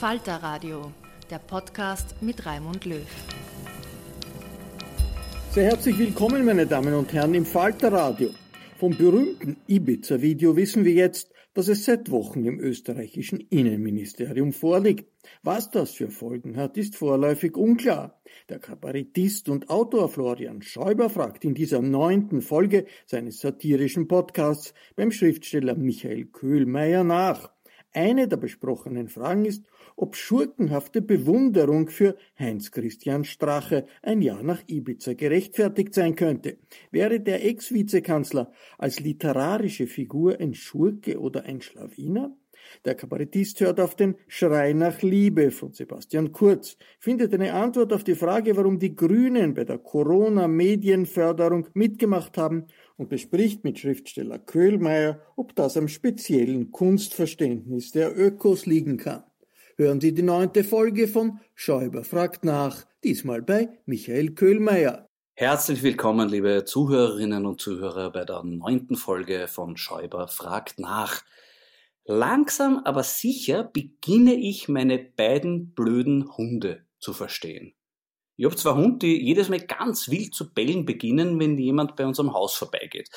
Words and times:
Falter 0.00 0.36
Radio, 0.36 0.92
der 1.30 1.36
Podcast 1.40 2.22
mit 2.22 2.46
Raimund 2.46 2.86
Löw. 2.86 3.04
Sehr 5.50 5.64
herzlich 5.64 5.98
willkommen, 5.98 6.46
meine 6.46 6.66
Damen 6.66 6.94
und 6.94 7.12
Herren, 7.12 7.34
im 7.34 7.44
Falter 7.44 7.92
Radio. 7.92 8.30
Vom 8.78 8.96
berühmten 8.96 9.58
Ibiza-Video 9.66 10.56
wissen 10.56 10.86
wir 10.86 10.94
jetzt, 10.94 11.34
dass 11.52 11.68
es 11.68 11.84
seit 11.84 12.10
Wochen 12.10 12.46
im 12.46 12.60
österreichischen 12.60 13.40
Innenministerium 13.50 14.54
vorliegt. 14.54 15.12
Was 15.42 15.70
das 15.70 15.90
für 15.90 16.08
Folgen 16.08 16.56
hat, 16.56 16.78
ist 16.78 16.96
vorläufig 16.96 17.54
unklar. 17.58 18.22
Der 18.48 18.58
Kabarettist 18.58 19.50
und 19.50 19.68
Autor 19.68 20.08
Florian 20.08 20.62
Schäuber 20.62 21.10
fragt 21.10 21.44
in 21.44 21.52
dieser 21.52 21.82
neunten 21.82 22.40
Folge 22.40 22.86
seines 23.04 23.40
satirischen 23.40 24.08
Podcasts 24.08 24.72
beim 24.96 25.12
Schriftsteller 25.12 25.74
Michael 25.74 26.24
Köhlmeier 26.24 27.04
nach. 27.04 27.50
Eine 27.92 28.28
der 28.28 28.36
besprochenen 28.36 29.08
Fragen 29.08 29.44
ist, 29.44 29.64
ob 29.96 30.14
schurkenhafte 30.14 31.02
Bewunderung 31.02 31.88
für 31.88 32.16
Heinz-Christian 32.38 33.24
Strache 33.24 33.84
ein 34.02 34.22
Jahr 34.22 34.44
nach 34.44 34.62
Ibiza 34.68 35.14
gerechtfertigt 35.14 35.94
sein 35.94 36.14
könnte. 36.14 36.58
Wäre 36.92 37.18
der 37.18 37.44
Ex-Vizekanzler 37.44 38.52
als 38.78 39.00
literarische 39.00 39.88
Figur 39.88 40.38
ein 40.38 40.54
Schurke 40.54 41.18
oder 41.18 41.44
ein 41.44 41.60
Schlawiner? 41.60 42.36
Der 42.84 42.94
Kabarettist 42.94 43.60
hört 43.60 43.80
auf 43.80 43.94
den 43.94 44.16
Schrei 44.28 44.72
nach 44.72 45.02
Liebe 45.02 45.50
von 45.50 45.72
Sebastian 45.72 46.32
Kurz, 46.32 46.76
findet 46.98 47.34
eine 47.34 47.52
Antwort 47.52 47.92
auf 47.92 48.04
die 48.04 48.14
Frage, 48.14 48.56
warum 48.56 48.78
die 48.78 48.94
Grünen 48.94 49.54
bei 49.54 49.64
der 49.64 49.78
Corona-Medienförderung 49.78 51.68
mitgemacht 51.74 52.38
haben 52.38 52.66
und 52.96 53.08
bespricht 53.08 53.64
mit 53.64 53.78
Schriftsteller 53.78 54.38
Köhlmeier, 54.38 55.20
ob 55.36 55.54
das 55.54 55.76
am 55.76 55.88
speziellen 55.88 56.70
Kunstverständnis 56.70 57.92
der 57.92 58.18
Ökos 58.18 58.66
liegen 58.66 58.96
kann. 58.96 59.24
Hören 59.76 60.00
Sie 60.00 60.12
die 60.12 60.22
neunte 60.22 60.62
Folge 60.62 61.08
von 61.08 61.40
Schäuber 61.54 62.04
fragt 62.04 62.44
nach, 62.44 62.84
diesmal 63.02 63.40
bei 63.40 63.70
Michael 63.86 64.32
Köhlmeier. 64.32 65.06
Herzlich 65.34 65.82
willkommen, 65.82 66.28
liebe 66.28 66.66
Zuhörerinnen 66.66 67.46
und 67.46 67.62
Zuhörer, 67.62 68.10
bei 68.12 68.26
der 68.26 68.42
neunten 68.42 68.94
Folge 68.94 69.48
von 69.48 69.78
Schäuber 69.78 70.28
fragt 70.28 70.78
nach. 70.78 71.22
Langsam 72.12 72.80
aber 72.84 73.04
sicher 73.04 73.62
beginne 73.62 74.34
ich 74.34 74.68
meine 74.68 74.98
beiden 74.98 75.74
blöden 75.74 76.36
Hunde 76.36 76.84
zu 76.98 77.12
verstehen. 77.12 77.72
Ich 78.36 78.44
habe 78.46 78.56
zwei 78.56 78.72
Hunde, 78.72 78.98
die 79.06 79.24
jedes 79.24 79.48
Mal 79.48 79.60
ganz 79.60 80.10
wild 80.10 80.34
zu 80.34 80.52
bellen 80.52 80.84
beginnen, 80.84 81.38
wenn 81.38 81.56
jemand 81.56 81.94
bei 81.94 82.04
unserem 82.04 82.32
Haus 82.32 82.56
vorbeigeht. 82.56 83.10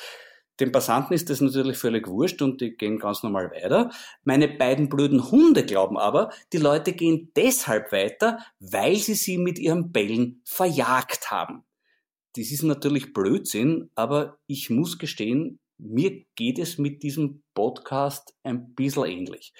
Den 0.60 0.70
Passanten 0.70 1.12
ist 1.12 1.28
das 1.28 1.40
natürlich 1.40 1.76
völlig 1.76 2.06
wurscht 2.06 2.40
und 2.40 2.60
die 2.60 2.76
gehen 2.76 3.00
ganz 3.00 3.24
normal 3.24 3.50
weiter. 3.50 3.90
Meine 4.22 4.46
beiden 4.46 4.88
blöden 4.88 5.28
Hunde 5.28 5.64
glauben 5.64 5.98
aber, 5.98 6.30
die 6.52 6.58
Leute 6.58 6.92
gehen 6.92 7.32
deshalb 7.34 7.90
weiter, 7.90 8.38
weil 8.60 8.94
sie 8.94 9.14
sie 9.14 9.38
mit 9.38 9.58
ihrem 9.58 9.90
Bellen 9.90 10.40
verjagt 10.44 11.32
haben. 11.32 11.64
Das 12.36 12.52
ist 12.52 12.62
natürlich 12.62 13.12
Blödsinn, 13.12 13.90
aber 13.96 14.38
ich 14.46 14.70
muss 14.70 15.00
gestehen, 15.00 15.58
mir 15.78 16.24
geht 16.36 16.60
es 16.60 16.78
mit 16.78 17.02
diesem 17.02 17.43
Podcast 17.54 18.34
ein 18.42 18.74
bisschen 18.74 19.06
ähnlich. 19.06 19.52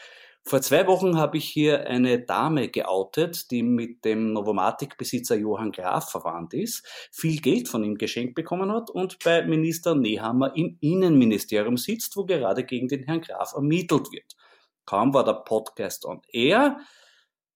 Vor 0.46 0.60
zwei 0.60 0.86
Wochen 0.86 1.16
habe 1.16 1.38
ich 1.38 1.46
hier 1.46 1.86
eine 1.86 2.20
Dame 2.20 2.68
geoutet, 2.68 3.50
die 3.50 3.62
mit 3.62 4.04
dem 4.04 4.34
Novomatic-Besitzer 4.34 5.36
Johann 5.36 5.72
Graf 5.72 6.10
verwandt 6.10 6.52
ist, 6.52 6.86
viel 7.10 7.40
Geld 7.40 7.66
von 7.66 7.82
ihm 7.82 7.96
geschenkt 7.96 8.34
bekommen 8.34 8.70
hat 8.70 8.90
und 8.90 9.18
bei 9.24 9.42
Minister 9.46 9.94
Nehammer 9.94 10.54
im 10.54 10.76
Innenministerium 10.82 11.78
sitzt, 11.78 12.14
wo 12.18 12.26
gerade 12.26 12.64
gegen 12.64 12.88
den 12.88 13.04
Herrn 13.04 13.22
Graf 13.22 13.54
ermittelt 13.54 14.12
wird. 14.12 14.36
Kaum 14.84 15.14
war 15.14 15.24
der 15.24 15.32
Podcast 15.32 16.04
on 16.04 16.20
air, 16.30 16.78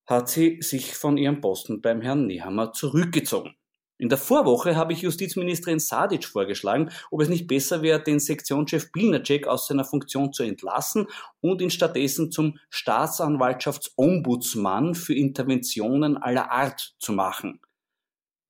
hat 0.06 0.31
sie 0.31 0.62
sich 0.62 0.97
von 0.97 1.19
ihrem 1.19 1.43
Posten 1.43 1.82
beim 1.82 2.00
Herrn 2.00 2.27
Nehammer 2.27 2.72
zurückgezogen. 2.72 3.54
In 4.00 4.09
der 4.09 4.19
Vorwoche 4.19 4.76
habe 4.76 4.92
ich 4.92 5.03
Justizministerin 5.03 5.81
Sadic 5.81 6.25
vorgeschlagen, 6.25 6.92
ob 7.10 7.20
es 7.20 7.28
nicht 7.28 7.48
besser 7.48 7.82
wäre, 7.82 8.00
den 8.00 8.20
Sektionschef 8.20 8.92
Bilnacek 8.92 9.48
aus 9.48 9.66
seiner 9.66 9.84
Funktion 9.84 10.32
zu 10.32 10.44
entlassen 10.44 11.09
und 11.41 11.60
ihn 11.60 11.70
stattdessen 11.70 12.31
zum 12.31 12.60
Staatsanwaltschaftsombudsmann 12.70 14.94
für 14.94 15.14
Interventionen 15.14 16.16
aller 16.16 16.53
Art 16.53 16.94
zu 17.00 17.12
machen. 17.12 17.60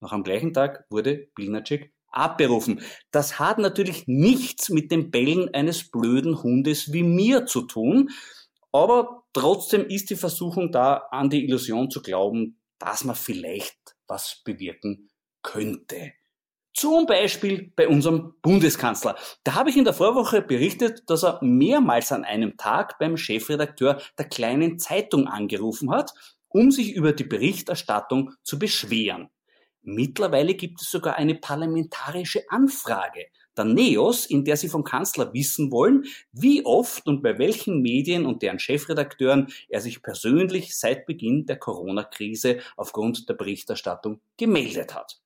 Noch 0.01 0.13
am 0.13 0.23
gleichen 0.23 0.53
Tag 0.53 0.85
wurde 0.91 1.29
Bilnacek 1.33 1.95
abberufen. 2.11 2.81
Das 3.09 3.39
hat 3.39 3.57
natürlich 3.57 4.03
nichts 4.05 4.69
mit 4.69 4.91
dem 4.91 5.09
Bellen 5.09 5.51
eines 5.55 5.89
blöden 5.89 6.43
Hundes 6.43 6.93
wie 6.93 7.03
mir 7.03 7.47
zu 7.47 7.63
tun, 7.63 8.11
aber 8.71 9.23
trotzdem 9.33 9.87
ist 9.87 10.11
die 10.11 10.15
Versuchung 10.15 10.71
da, 10.71 11.07
an 11.09 11.31
die 11.31 11.43
Illusion 11.43 11.89
zu 11.89 12.03
glauben, 12.03 12.59
dass 12.77 13.03
man 13.03 13.15
vielleicht 13.15 13.95
was 14.07 14.43
bewirken 14.45 15.08
könnte. 15.41 16.13
Zum 16.73 17.05
Beispiel 17.07 17.73
bei 17.75 17.87
unserem 17.87 18.35
Bundeskanzler. 18.41 19.17
Da 19.43 19.55
habe 19.55 19.69
ich 19.69 19.77
in 19.77 19.83
der 19.83 19.93
Vorwoche 19.93 20.41
berichtet, 20.41 21.03
dass 21.09 21.23
er 21.23 21.39
mehrmals 21.41 22.11
an 22.11 22.23
einem 22.23 22.55
Tag 22.57 22.99
beim 22.99 23.17
Chefredakteur 23.17 23.99
der 24.17 24.25
kleinen 24.25 24.79
Zeitung 24.79 25.27
angerufen 25.27 25.91
hat, 25.91 26.13
um 26.47 26.71
sich 26.71 26.93
über 26.93 27.11
die 27.11 27.25
Berichterstattung 27.25 28.33
zu 28.43 28.59
beschweren. 28.59 29.29
Mittlerweile 29.81 30.53
gibt 30.53 30.81
es 30.81 30.91
sogar 30.91 31.15
eine 31.15 31.35
parlamentarische 31.35 32.43
Anfrage 32.49 33.25
der 33.59 33.65
NEOS, 33.65 34.25
in 34.25 34.45
der 34.45 34.55
sie 34.55 34.69
vom 34.69 34.83
Kanzler 34.83 35.33
wissen 35.33 35.71
wollen, 35.71 36.05
wie 36.31 36.65
oft 36.65 37.07
und 37.07 37.21
bei 37.21 37.37
welchen 37.37 37.81
Medien 37.81 38.25
und 38.25 38.41
deren 38.41 38.59
Chefredakteuren 38.59 39.47
er 39.67 39.81
sich 39.81 40.01
persönlich 40.01 40.77
seit 40.77 41.05
Beginn 41.05 41.45
der 41.45 41.57
Corona-Krise 41.57 42.59
aufgrund 42.77 43.27
der 43.27 43.33
Berichterstattung 43.33 44.21
gemeldet 44.37 44.95
hat. 44.95 45.19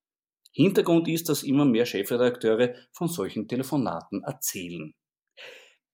Hintergrund 0.54 1.08
ist, 1.08 1.30
dass 1.30 1.44
immer 1.44 1.66
mehr 1.66 1.86
Chefredakteure 1.86 2.76
von 2.92 3.08
solchen 3.08 3.48
Telefonaten 3.48 4.24
erzählen. 4.24 4.94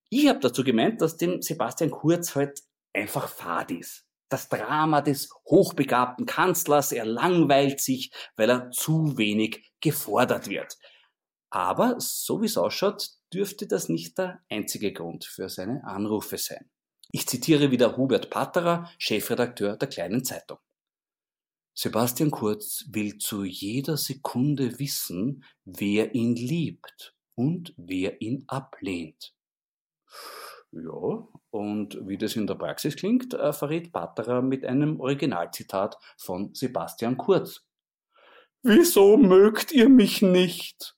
Ich 0.09 0.27
habe 0.27 0.39
dazu 0.39 0.63
gemeint, 0.63 1.01
dass 1.01 1.17
dem 1.17 1.41
Sebastian 1.41 1.91
Kurz 1.91 2.35
halt 2.35 2.59
einfach 2.93 3.29
fad 3.29 3.71
ist. 3.71 4.05
Das 4.29 4.49
Drama 4.49 5.01
des 5.01 5.29
hochbegabten 5.47 6.25
Kanzlers, 6.25 6.91
er 6.91 7.05
langweilt 7.05 7.79
sich, 7.79 8.11
weil 8.35 8.49
er 8.49 8.69
zu 8.71 9.17
wenig 9.17 9.71
gefordert 9.81 10.49
wird. 10.49 10.77
Aber 11.51 11.95
so 11.99 12.41
wie 12.41 12.45
es 12.45 12.57
ausschaut, 12.57 13.09
dürfte 13.33 13.65
das 13.65 13.89
nicht 13.89 14.17
der 14.17 14.43
einzige 14.49 14.93
Grund 14.93 15.25
für 15.25 15.49
seine 15.49 15.83
Anrufe 15.83 16.37
sein. 16.37 16.69
Ich 17.11 17.27
zitiere 17.27 17.71
wieder 17.71 17.97
Hubert 17.97 18.29
Patterer, 18.29 18.91
Chefredakteur 18.99 19.77
der 19.77 19.87
Kleinen 19.87 20.23
Zeitung. 20.23 20.59
Sebastian 21.81 22.29
Kurz 22.29 22.83
will 22.89 23.19
zu 23.19 23.45
jeder 23.45 23.95
Sekunde 23.95 24.79
wissen, 24.79 25.45
wer 25.63 26.13
ihn 26.13 26.35
liebt 26.35 27.15
und 27.35 27.73
wer 27.77 28.21
ihn 28.21 28.43
ablehnt. 28.49 29.33
Ja, 30.73 31.25
und 31.51 31.97
wie 32.05 32.17
das 32.17 32.35
in 32.35 32.47
der 32.47 32.55
Praxis 32.55 32.97
klingt, 32.97 33.33
äh, 33.33 33.53
verrät 33.53 33.93
Patterer 33.93 34.41
mit 34.41 34.65
einem 34.65 34.99
Originalzitat 34.99 35.97
von 36.17 36.53
Sebastian 36.53 37.15
Kurz. 37.15 37.65
Wieso 38.61 39.15
mögt 39.15 39.71
ihr 39.71 39.87
mich 39.87 40.21
nicht? 40.21 40.97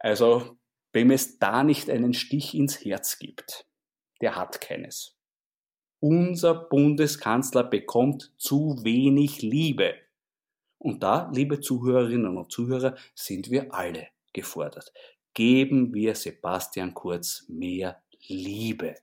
Also, 0.00 0.58
wem 0.92 1.12
es 1.12 1.38
da 1.38 1.64
nicht 1.64 1.88
einen 1.88 2.12
Stich 2.12 2.54
ins 2.54 2.84
Herz 2.84 3.18
gibt, 3.18 3.66
der 4.20 4.36
hat 4.36 4.60
keines. 4.60 5.16
Unser 6.04 6.54
Bundeskanzler 6.54 7.62
bekommt 7.62 8.32
zu 8.36 8.76
wenig 8.82 9.40
Liebe. 9.40 9.94
Und 10.78 11.04
da, 11.04 11.30
liebe 11.32 11.60
Zuhörerinnen 11.60 12.36
und 12.36 12.50
Zuhörer, 12.50 12.96
sind 13.14 13.52
wir 13.52 13.72
alle 13.72 14.08
gefordert. 14.32 14.92
Geben 15.32 15.94
wir 15.94 16.16
Sebastian 16.16 16.92
Kurz 16.92 17.44
mehr 17.46 18.02
Liebe. 18.26 18.96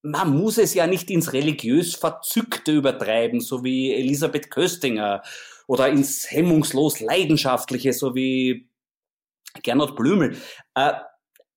Man 0.00 0.34
muss 0.34 0.56
es 0.56 0.72
ja 0.72 0.86
nicht 0.86 1.10
ins 1.10 1.34
religiös 1.34 1.94
Verzückte 1.94 2.72
übertreiben, 2.72 3.42
so 3.42 3.62
wie 3.62 3.92
Elisabeth 3.92 4.50
Köstinger, 4.50 5.20
oder 5.66 5.90
ins 5.90 6.30
hemmungslos 6.30 7.00
Leidenschaftliche, 7.00 7.92
so 7.92 8.14
wie 8.14 8.70
Gernot 9.62 9.94
Blümel. 9.94 10.38
Äh, 10.74 10.94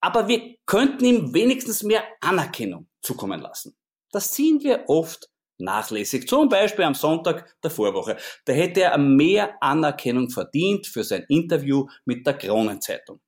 aber 0.01 0.27
wir 0.27 0.57
könnten 0.65 1.05
ihm 1.05 1.33
wenigstens 1.33 1.83
mehr 1.83 2.03
Anerkennung 2.19 2.87
zukommen 3.01 3.39
lassen. 3.39 3.76
Das 4.11 4.31
ziehen 4.31 4.63
wir 4.63 4.85
oft 4.87 5.29
nachlässig. 5.57 6.27
Zum 6.27 6.49
Beispiel 6.49 6.85
am 6.85 6.93
Sonntag 6.93 7.55
der 7.61 7.71
Vorwoche. 7.71 8.17
Da 8.45 8.53
hätte 8.53 8.83
er 8.83 8.97
mehr 8.97 9.61
Anerkennung 9.61 10.29
verdient 10.29 10.87
für 10.87 11.03
sein 11.03 11.25
Interview 11.29 11.87
mit 12.05 12.25
der 12.25 12.35
Kronenzeitung. 12.35 13.19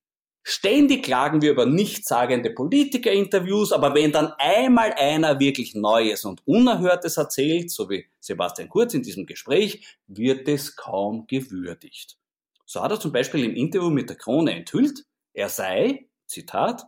Ständig 0.43 1.03
klagen 1.03 1.41
wir 1.41 1.51
über 1.51 1.65
nichtssagende 1.65 2.49
Politikerinterviews, 2.49 3.71
aber 3.71 3.93
wenn 3.93 4.11
dann 4.11 4.33
einmal 4.37 4.93
einer 4.93 5.39
wirklich 5.39 5.75
Neues 5.75 6.25
und 6.25 6.41
Unerhörtes 6.47 7.17
erzählt, 7.17 7.69
so 7.69 7.89
wie 7.89 8.07
Sebastian 8.19 8.69
Kurz 8.69 8.93
in 8.93 9.03
diesem 9.03 9.25
Gespräch, 9.25 9.85
wird 10.07 10.47
es 10.47 10.75
kaum 10.75 11.27
gewürdigt. 11.27 12.17
So 12.65 12.81
hat 12.81 12.91
er 12.91 12.99
zum 12.99 13.11
Beispiel 13.11 13.43
im 13.43 13.55
Interview 13.55 13.89
mit 13.89 14.09
der 14.09 14.17
Krone 14.17 14.55
enthüllt, 14.55 15.05
er 15.33 15.49
sei, 15.49 16.07
Zitat, 16.25 16.85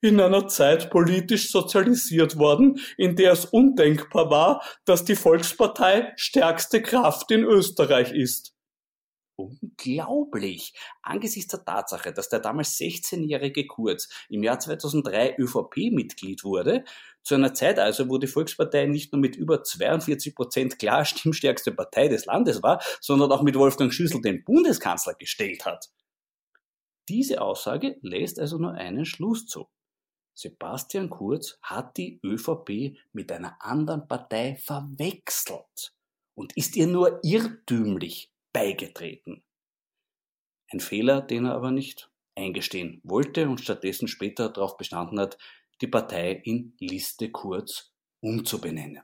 in 0.00 0.20
einer 0.20 0.48
Zeit 0.48 0.90
politisch 0.90 1.50
sozialisiert 1.50 2.38
worden, 2.38 2.78
in 2.96 3.16
der 3.16 3.32
es 3.32 3.44
undenkbar 3.46 4.30
war, 4.30 4.62
dass 4.84 5.04
die 5.04 5.16
Volkspartei 5.16 6.12
stärkste 6.16 6.82
Kraft 6.82 7.30
in 7.30 7.44
Österreich 7.44 8.12
ist. 8.12 8.52
Unglaublich! 9.38 10.72
Angesichts 11.02 11.50
der 11.50 11.62
Tatsache, 11.62 12.10
dass 12.10 12.30
der 12.30 12.40
damals 12.40 12.78
16-jährige 12.78 13.66
Kurz 13.66 14.08
im 14.30 14.42
Jahr 14.42 14.58
2003 14.58 15.36
ÖVP-Mitglied 15.38 16.42
wurde, 16.42 16.84
zu 17.22 17.34
einer 17.34 17.52
Zeit 17.52 17.78
also, 17.78 18.08
wo 18.08 18.16
die 18.16 18.28
Volkspartei 18.28 18.86
nicht 18.86 19.12
nur 19.12 19.20
mit 19.20 19.36
über 19.36 19.62
42 19.62 20.34
Prozent 20.34 20.78
klar 20.78 21.04
stimmstärkste 21.04 21.72
Partei 21.72 22.08
des 22.08 22.24
Landes 22.24 22.62
war, 22.62 22.82
sondern 23.00 23.30
auch 23.30 23.42
mit 23.42 23.56
Wolfgang 23.56 23.92
Schüssel 23.92 24.22
den 24.22 24.42
Bundeskanzler 24.42 25.14
gestellt 25.14 25.66
hat. 25.66 25.90
Diese 27.10 27.42
Aussage 27.42 27.98
lässt 28.00 28.40
also 28.40 28.56
nur 28.56 28.72
einen 28.72 29.04
Schluss 29.04 29.46
zu. 29.46 29.68
Sebastian 30.36 31.08
Kurz 31.08 31.58
hat 31.62 31.96
die 31.96 32.20
ÖVP 32.22 32.98
mit 33.12 33.32
einer 33.32 33.56
anderen 33.60 34.06
Partei 34.06 34.56
verwechselt 34.56 35.94
und 36.34 36.54
ist 36.56 36.76
ihr 36.76 36.86
nur 36.86 37.20
irrtümlich 37.22 38.30
beigetreten. 38.52 39.42
Ein 40.70 40.80
Fehler, 40.80 41.22
den 41.22 41.46
er 41.46 41.54
aber 41.54 41.70
nicht 41.70 42.10
eingestehen 42.34 43.00
wollte 43.02 43.48
und 43.48 43.62
stattdessen 43.62 44.08
später 44.08 44.50
darauf 44.50 44.76
bestanden 44.76 45.18
hat, 45.18 45.38
die 45.80 45.86
Partei 45.86 46.32
in 46.32 46.74
Liste 46.80 47.30
Kurz 47.30 47.94
umzubenennen. 48.20 49.02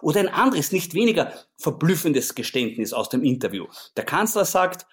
Oder 0.00 0.20
ein 0.20 0.28
anderes, 0.28 0.72
nicht 0.72 0.92
weniger 0.94 1.32
verblüffendes 1.56 2.34
Geständnis 2.34 2.92
aus 2.92 3.08
dem 3.08 3.22
Interview. 3.22 3.68
Der 3.96 4.04
Kanzler 4.04 4.44
sagt, 4.44 4.86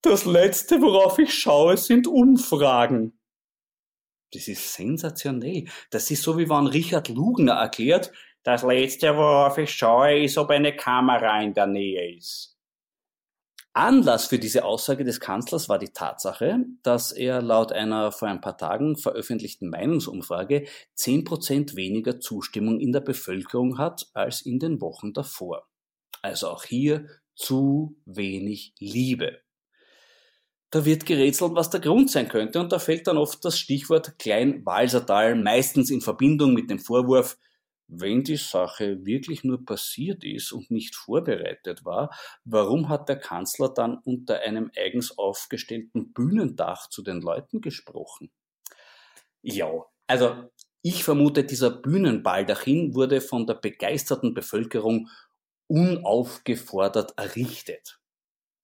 das 0.00 0.24
Letzte, 0.24 0.80
worauf 0.80 1.18
ich 1.18 1.34
schaue, 1.34 1.76
sind 1.76 2.06
Umfragen. 2.06 3.18
Das 4.32 4.48
ist 4.48 4.72
sensationell. 4.72 5.64
Das 5.90 6.10
ist 6.10 6.22
so, 6.22 6.36
wie 6.38 6.48
wenn 6.48 6.66
Richard 6.66 7.08
Lugner 7.08 7.52
erklärt, 7.54 8.12
das 8.42 8.62
Letzte, 8.62 9.16
worauf 9.16 9.56
ich 9.58 9.70
schaue, 9.70 10.22
ist, 10.22 10.36
ob 10.36 10.50
eine 10.50 10.76
Kamera 10.76 11.40
in 11.42 11.54
der 11.54 11.66
Nähe 11.66 12.16
ist. 12.16 12.54
Anlass 13.76 14.26
für 14.26 14.38
diese 14.38 14.64
Aussage 14.64 15.02
des 15.02 15.18
Kanzlers 15.18 15.68
war 15.68 15.80
die 15.80 15.88
Tatsache, 15.88 16.64
dass 16.84 17.10
er 17.10 17.42
laut 17.42 17.72
einer 17.72 18.12
vor 18.12 18.28
ein 18.28 18.40
paar 18.40 18.56
Tagen 18.56 18.96
veröffentlichten 18.96 19.68
Meinungsumfrage 19.68 20.66
zehn 20.94 21.24
Prozent 21.24 21.74
weniger 21.74 22.20
Zustimmung 22.20 22.78
in 22.78 22.92
der 22.92 23.00
Bevölkerung 23.00 23.78
hat 23.78 24.06
als 24.14 24.42
in 24.42 24.60
den 24.60 24.80
Wochen 24.80 25.12
davor. 25.12 25.66
Also 26.22 26.50
auch 26.50 26.62
hier 26.62 27.08
zu 27.34 27.96
wenig 28.04 28.74
Liebe. 28.78 29.43
Da 30.74 30.84
wird 30.84 31.06
gerätselt, 31.06 31.54
was 31.54 31.70
der 31.70 31.78
Grund 31.78 32.10
sein 32.10 32.28
könnte, 32.28 32.58
und 32.58 32.72
da 32.72 32.80
fällt 32.80 33.06
dann 33.06 33.16
oft 33.16 33.44
das 33.44 33.56
Stichwort 33.56 34.18
Klein-Walsertal, 34.18 35.36
meistens 35.36 35.88
in 35.88 36.00
Verbindung 36.00 36.52
mit 36.52 36.68
dem 36.68 36.80
Vorwurf, 36.80 37.38
wenn 37.86 38.24
die 38.24 38.34
Sache 38.34 39.06
wirklich 39.06 39.44
nur 39.44 39.64
passiert 39.64 40.24
ist 40.24 40.50
und 40.50 40.72
nicht 40.72 40.96
vorbereitet 40.96 41.84
war, 41.84 42.10
warum 42.44 42.88
hat 42.88 43.08
der 43.08 43.20
Kanzler 43.20 43.68
dann 43.68 43.98
unter 43.98 44.40
einem 44.40 44.72
eigens 44.76 45.16
aufgestellten 45.16 46.12
Bühnendach 46.12 46.88
zu 46.88 47.02
den 47.02 47.20
Leuten 47.20 47.60
gesprochen? 47.60 48.32
Ja, 49.42 49.70
also 50.08 50.50
ich 50.82 51.04
vermute, 51.04 51.44
dieser 51.44 51.70
Bühnenbaldachin 51.70 52.96
wurde 52.96 53.20
von 53.20 53.46
der 53.46 53.54
begeisterten 53.54 54.34
Bevölkerung 54.34 55.08
unaufgefordert 55.68 57.16
errichtet. 57.16 58.00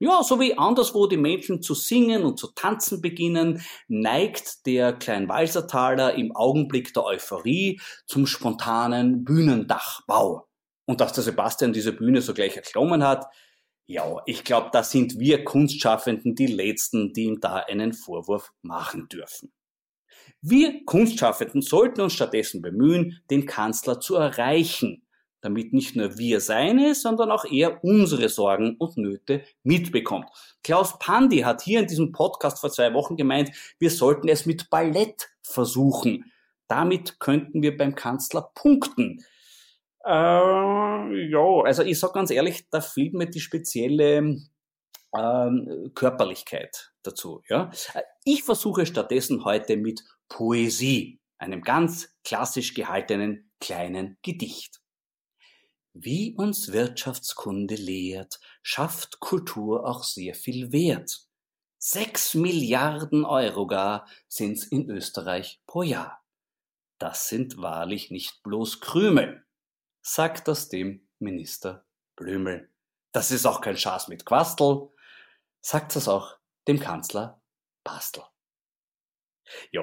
Ja, 0.02 0.22
so 0.22 0.40
wie 0.40 0.56
anderswo 0.56 1.06
die 1.06 1.18
Menschen 1.18 1.60
zu 1.60 1.74
singen 1.74 2.24
und 2.24 2.38
zu 2.38 2.46
tanzen 2.54 3.02
beginnen, 3.02 3.62
neigt 3.86 4.64
der 4.64 4.94
Kleinwalsertaler 4.94 6.14
im 6.14 6.34
Augenblick 6.34 6.94
der 6.94 7.04
Euphorie 7.04 7.78
zum 8.06 8.26
spontanen 8.26 9.24
Bühnendachbau. 9.24 10.48
Und 10.86 11.02
dass 11.02 11.12
der 11.12 11.22
Sebastian 11.22 11.74
diese 11.74 11.92
Bühne 11.92 12.22
sogleich 12.22 12.56
erklommen 12.56 13.06
hat, 13.06 13.26
ja, 13.84 14.22
ich 14.24 14.42
glaube, 14.42 14.70
da 14.72 14.82
sind 14.82 15.18
wir 15.18 15.44
Kunstschaffenden 15.44 16.34
die 16.34 16.46
Letzten, 16.46 17.12
die 17.12 17.24
ihm 17.24 17.40
da 17.40 17.56
einen 17.56 17.92
Vorwurf 17.92 18.52
machen 18.62 19.06
dürfen. 19.08 19.52
Wir 20.40 20.82
Kunstschaffenden 20.86 21.60
sollten 21.60 22.00
uns 22.00 22.14
stattdessen 22.14 22.62
bemühen, 22.62 23.20
den 23.30 23.44
Kanzler 23.44 24.00
zu 24.00 24.14
erreichen 24.14 25.02
damit 25.40 25.72
nicht 25.72 25.96
nur 25.96 26.18
wir 26.18 26.40
seine, 26.40 26.94
sondern 26.94 27.30
auch 27.30 27.44
er 27.44 27.82
unsere 27.82 28.28
Sorgen 28.28 28.76
und 28.78 28.96
Nöte 28.96 29.42
mitbekommt. 29.62 30.26
Klaus 30.62 30.98
Pandi 30.98 31.40
hat 31.40 31.62
hier 31.62 31.80
in 31.80 31.86
diesem 31.86 32.12
Podcast 32.12 32.60
vor 32.60 32.70
zwei 32.70 32.92
Wochen 32.94 33.16
gemeint, 33.16 33.50
wir 33.78 33.90
sollten 33.90 34.28
es 34.28 34.46
mit 34.46 34.70
Ballett 34.70 35.28
versuchen. 35.42 36.30
Damit 36.68 37.18
könnten 37.18 37.62
wir 37.62 37.76
beim 37.76 37.94
Kanzler 37.94 38.50
punkten. 38.54 39.24
Äh, 40.04 40.10
ja, 40.10 41.62
also 41.64 41.82
ich 41.82 41.98
sag 41.98 42.12
ganz 42.12 42.30
ehrlich, 42.30 42.68
da 42.70 42.80
fehlt 42.80 43.14
mir 43.14 43.26
die 43.26 43.40
spezielle 43.40 44.36
ähm, 45.16 45.90
Körperlichkeit 45.94 46.92
dazu. 47.02 47.42
Ja? 47.48 47.70
Ich 48.24 48.44
versuche 48.44 48.86
stattdessen 48.86 49.44
heute 49.44 49.76
mit 49.76 50.02
Poesie, 50.28 51.20
einem 51.38 51.62
ganz 51.62 52.14
klassisch 52.24 52.74
gehaltenen 52.74 53.50
kleinen 53.60 54.16
Gedicht. 54.22 54.79
Wie 56.02 56.34
uns 56.34 56.72
Wirtschaftskunde 56.72 57.74
lehrt, 57.74 58.40
schafft 58.62 59.20
Kultur 59.20 59.86
auch 59.86 60.02
sehr 60.02 60.34
viel 60.34 60.72
Wert. 60.72 61.26
Sechs 61.76 62.32
Milliarden 62.32 63.26
Euro 63.26 63.66
gar 63.66 64.08
sind's 64.26 64.64
in 64.64 64.88
Österreich 64.88 65.60
pro 65.66 65.82
Jahr. 65.82 66.24
Das 66.96 67.28
sind 67.28 67.58
wahrlich 67.58 68.10
nicht 68.10 68.42
bloß 68.42 68.80
Krümel, 68.80 69.44
sagt 70.00 70.48
das 70.48 70.70
dem 70.70 71.06
Minister 71.18 71.84
Blümel. 72.16 72.70
Das 73.12 73.30
ist 73.30 73.44
auch 73.44 73.60
kein 73.60 73.76
Schaß 73.76 74.08
mit 74.08 74.24
Quastel. 74.24 74.88
Sagt 75.60 75.96
es 75.96 76.08
auch 76.08 76.38
dem 76.66 76.80
Kanzler 76.80 77.42
Bastel. 77.84 78.24
Ja, 79.70 79.82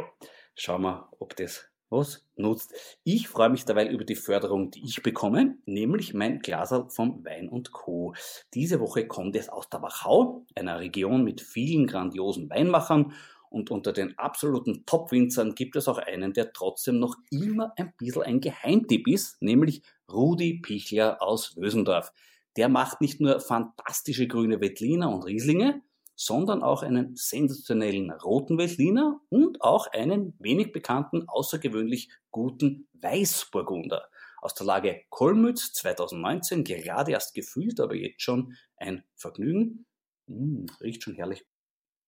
schauen 0.56 0.82
wir, 0.82 1.10
ob 1.20 1.36
das 1.36 1.70
was 1.90 2.26
nutzt. 2.36 2.74
Ich 3.04 3.28
freue 3.28 3.50
mich 3.50 3.66
dabei 3.66 3.88
über 3.88 4.04
die 4.04 4.16
Förderung, 4.16 4.72
die 4.72 4.84
ich 4.84 5.02
bekomme, 5.04 5.58
nämlich 5.66 6.14
mein 6.14 6.40
Glaser 6.40 6.90
vom 6.90 7.24
Wein 7.26 7.50
und 7.50 7.72
Co. 7.72 8.14
Diese 8.54 8.80
Woche 8.80 9.08
kommt 9.08 9.36
es 9.36 9.50
aus 9.50 9.70
der 9.70 9.82
Wachau, 9.82 10.46
einer 10.56 10.80
Region 10.80 11.24
mit 11.24 11.42
vielen 11.42 11.88
grandiosen 11.88 12.50
Weinmachern 12.50 13.14
und 13.50 13.72
unter 13.72 13.94
den 13.94 14.18
absoluten 14.18 14.86
Top-Winzern 14.86 15.56
gibt 15.56 15.76
es 15.76 15.88
auch 15.88 15.98
einen, 15.98 16.34
der 16.34 16.52
trotzdem 16.52 17.00
noch 17.00 17.16
immer 17.32 17.74
ein 17.78 17.94
bisschen 17.98 18.24
ein 18.24 18.42
Geheimtipp 18.42 19.08
ist, 19.08 19.42
nämlich 19.42 19.82
Rudi 20.12 20.60
Pichler 20.60 21.22
aus 21.22 21.56
Wösendorf. 21.56 22.12
Der 22.58 22.70
macht 22.70 23.02
nicht 23.02 23.22
nur 23.22 23.40
fantastische 23.40 24.28
grüne 24.28 24.60
Wettliner 24.60 25.10
und 25.14 25.24
Rieslinge, 25.24 25.82
sondern 26.18 26.64
auch 26.64 26.82
einen 26.82 27.16
sensationellen 27.16 28.10
roten 28.12 28.58
Veltliner 28.58 29.22
und 29.30 29.62
auch 29.62 29.86
einen 29.88 30.34
wenig 30.40 30.72
bekannten, 30.72 31.30
außergewöhnlich 31.30 32.10
guten 32.32 32.88
Weißburgunder. 32.94 34.10
Aus 34.42 34.56
der 34.56 34.66
Lage 34.66 35.04
Kolmütz 35.10 35.74
2019, 35.74 36.64
gerade 36.64 37.12
erst 37.12 37.36
gefüllt, 37.36 37.80
aber 37.80 37.96
jetzt 37.96 38.24
schon 38.24 38.56
ein 38.78 39.04
Vergnügen. 39.16 39.86
Mmh, 40.26 40.66
riecht 40.82 41.04
schon 41.04 41.14
herrlich. 41.14 41.46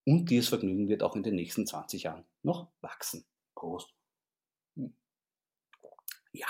Und 0.05 0.31
dieses 0.31 0.49
Vergnügen 0.49 0.89
wird 0.89 1.03
auch 1.03 1.15
in 1.15 1.21
den 1.21 1.35
nächsten 1.35 1.67
20 1.67 2.03
Jahren 2.03 2.25
noch 2.41 2.71
wachsen. 2.81 3.25
Prost. 3.53 3.93
Ja. 6.31 6.47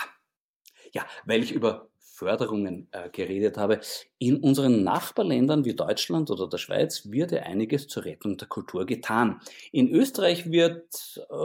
Ja, 0.93 1.05
weil 1.25 1.43
ich 1.43 1.51
über 1.51 1.88
Förderungen 2.19 2.89
äh, 2.91 3.09
geredet 3.09 3.57
habe. 3.57 3.79
In 4.17 4.37
unseren 4.37 4.83
Nachbarländern 4.83 5.63
wie 5.63 5.73
Deutschland 5.73 6.29
oder 6.29 6.49
der 6.49 6.57
Schweiz 6.57 7.09
wird 7.09 7.31
ja 7.31 7.43
einiges 7.43 7.87
zur 7.87 8.03
Rettung 8.03 8.37
der 8.37 8.49
Kultur 8.49 8.85
getan. 8.85 9.39
In 9.71 9.89
Österreich 9.89 10.51
wird 10.51 11.25
äh, 11.29 11.35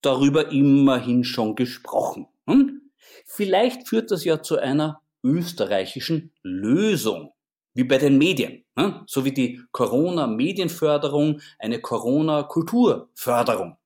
darüber 0.00 0.50
immerhin 0.50 1.22
schon 1.22 1.54
gesprochen. 1.54 2.26
Hm? 2.46 2.80
Vielleicht 3.26 3.86
führt 3.88 4.10
das 4.10 4.24
ja 4.24 4.42
zu 4.42 4.56
einer 4.58 5.02
österreichischen 5.22 6.32
Lösung, 6.42 7.32
wie 7.74 7.84
bei 7.84 7.98
den 7.98 8.16
Medien, 8.16 8.64
hm? 8.78 9.02
so 9.06 9.26
wie 9.26 9.32
die 9.32 9.60
Corona-Medienförderung 9.72 11.40
eine 11.58 11.80
Corona-Kulturförderung. 11.80 13.76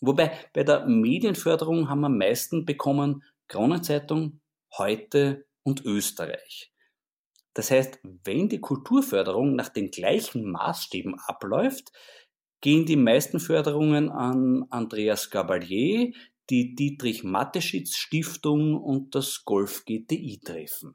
Wobei 0.00 0.32
bei 0.52 0.62
der 0.62 0.86
Medienförderung 0.86 1.88
haben 1.88 2.00
wir 2.02 2.06
am 2.06 2.18
meisten 2.18 2.64
bekommen 2.64 3.24
Kronenzeitung, 3.48 4.40
heute 4.76 5.46
und 5.62 5.84
Österreich. 5.84 6.72
Das 7.54 7.70
heißt, 7.70 7.98
wenn 8.24 8.48
die 8.48 8.60
Kulturförderung 8.60 9.56
nach 9.56 9.68
den 9.68 9.90
gleichen 9.90 10.50
Maßstäben 10.50 11.16
abläuft, 11.18 11.92
gehen 12.60 12.86
die 12.86 12.96
meisten 12.96 13.40
Förderungen 13.40 14.10
an 14.10 14.66
Andreas 14.70 15.30
Gabalier, 15.30 16.12
die 16.50 16.74
Dietrich 16.74 17.24
Mateschitz 17.24 17.94
Stiftung 17.96 18.76
und 18.76 19.14
das 19.14 19.44
Golf 19.44 19.84
GTI 19.84 20.40
treffen. 20.44 20.94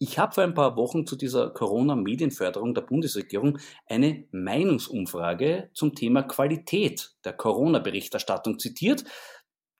Ich 0.00 0.16
habe 0.16 0.32
vor 0.32 0.44
ein 0.44 0.54
paar 0.54 0.76
Wochen 0.76 1.06
zu 1.06 1.16
dieser 1.16 1.50
Corona-Medienförderung 1.50 2.72
der 2.72 2.82
Bundesregierung 2.82 3.58
eine 3.86 4.28
Meinungsumfrage 4.30 5.70
zum 5.74 5.94
Thema 5.96 6.22
Qualität 6.22 7.16
der 7.24 7.32
Corona-Berichterstattung 7.32 8.60
zitiert 8.60 9.04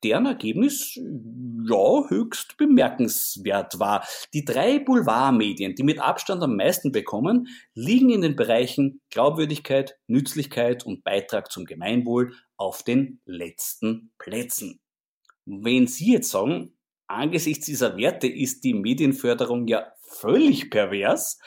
deren 0.04 0.26
Ergebnis 0.26 0.94
ja 0.96 2.08
höchst 2.08 2.56
bemerkenswert 2.56 3.78
war. 3.78 4.06
Die 4.32 4.44
drei 4.44 4.78
Boulevardmedien, 4.78 5.74
die 5.74 5.82
mit 5.82 5.98
Abstand 5.98 6.42
am 6.42 6.56
meisten 6.56 6.92
bekommen, 6.92 7.48
liegen 7.74 8.10
in 8.10 8.22
den 8.22 8.36
Bereichen 8.36 9.00
Glaubwürdigkeit, 9.10 9.96
Nützlichkeit 10.06 10.84
und 10.86 11.04
Beitrag 11.04 11.50
zum 11.50 11.64
Gemeinwohl 11.64 12.34
auf 12.56 12.82
den 12.82 13.20
letzten 13.24 14.12
Plätzen. 14.18 14.80
Wenn 15.44 15.86
Sie 15.86 16.12
jetzt 16.12 16.30
sagen, 16.30 16.76
angesichts 17.06 17.66
dieser 17.66 17.96
Werte 17.96 18.28
ist 18.28 18.64
die 18.64 18.74
Medienförderung 18.74 19.66
ja 19.66 19.92
völlig 20.02 20.70
pervers, 20.70 21.38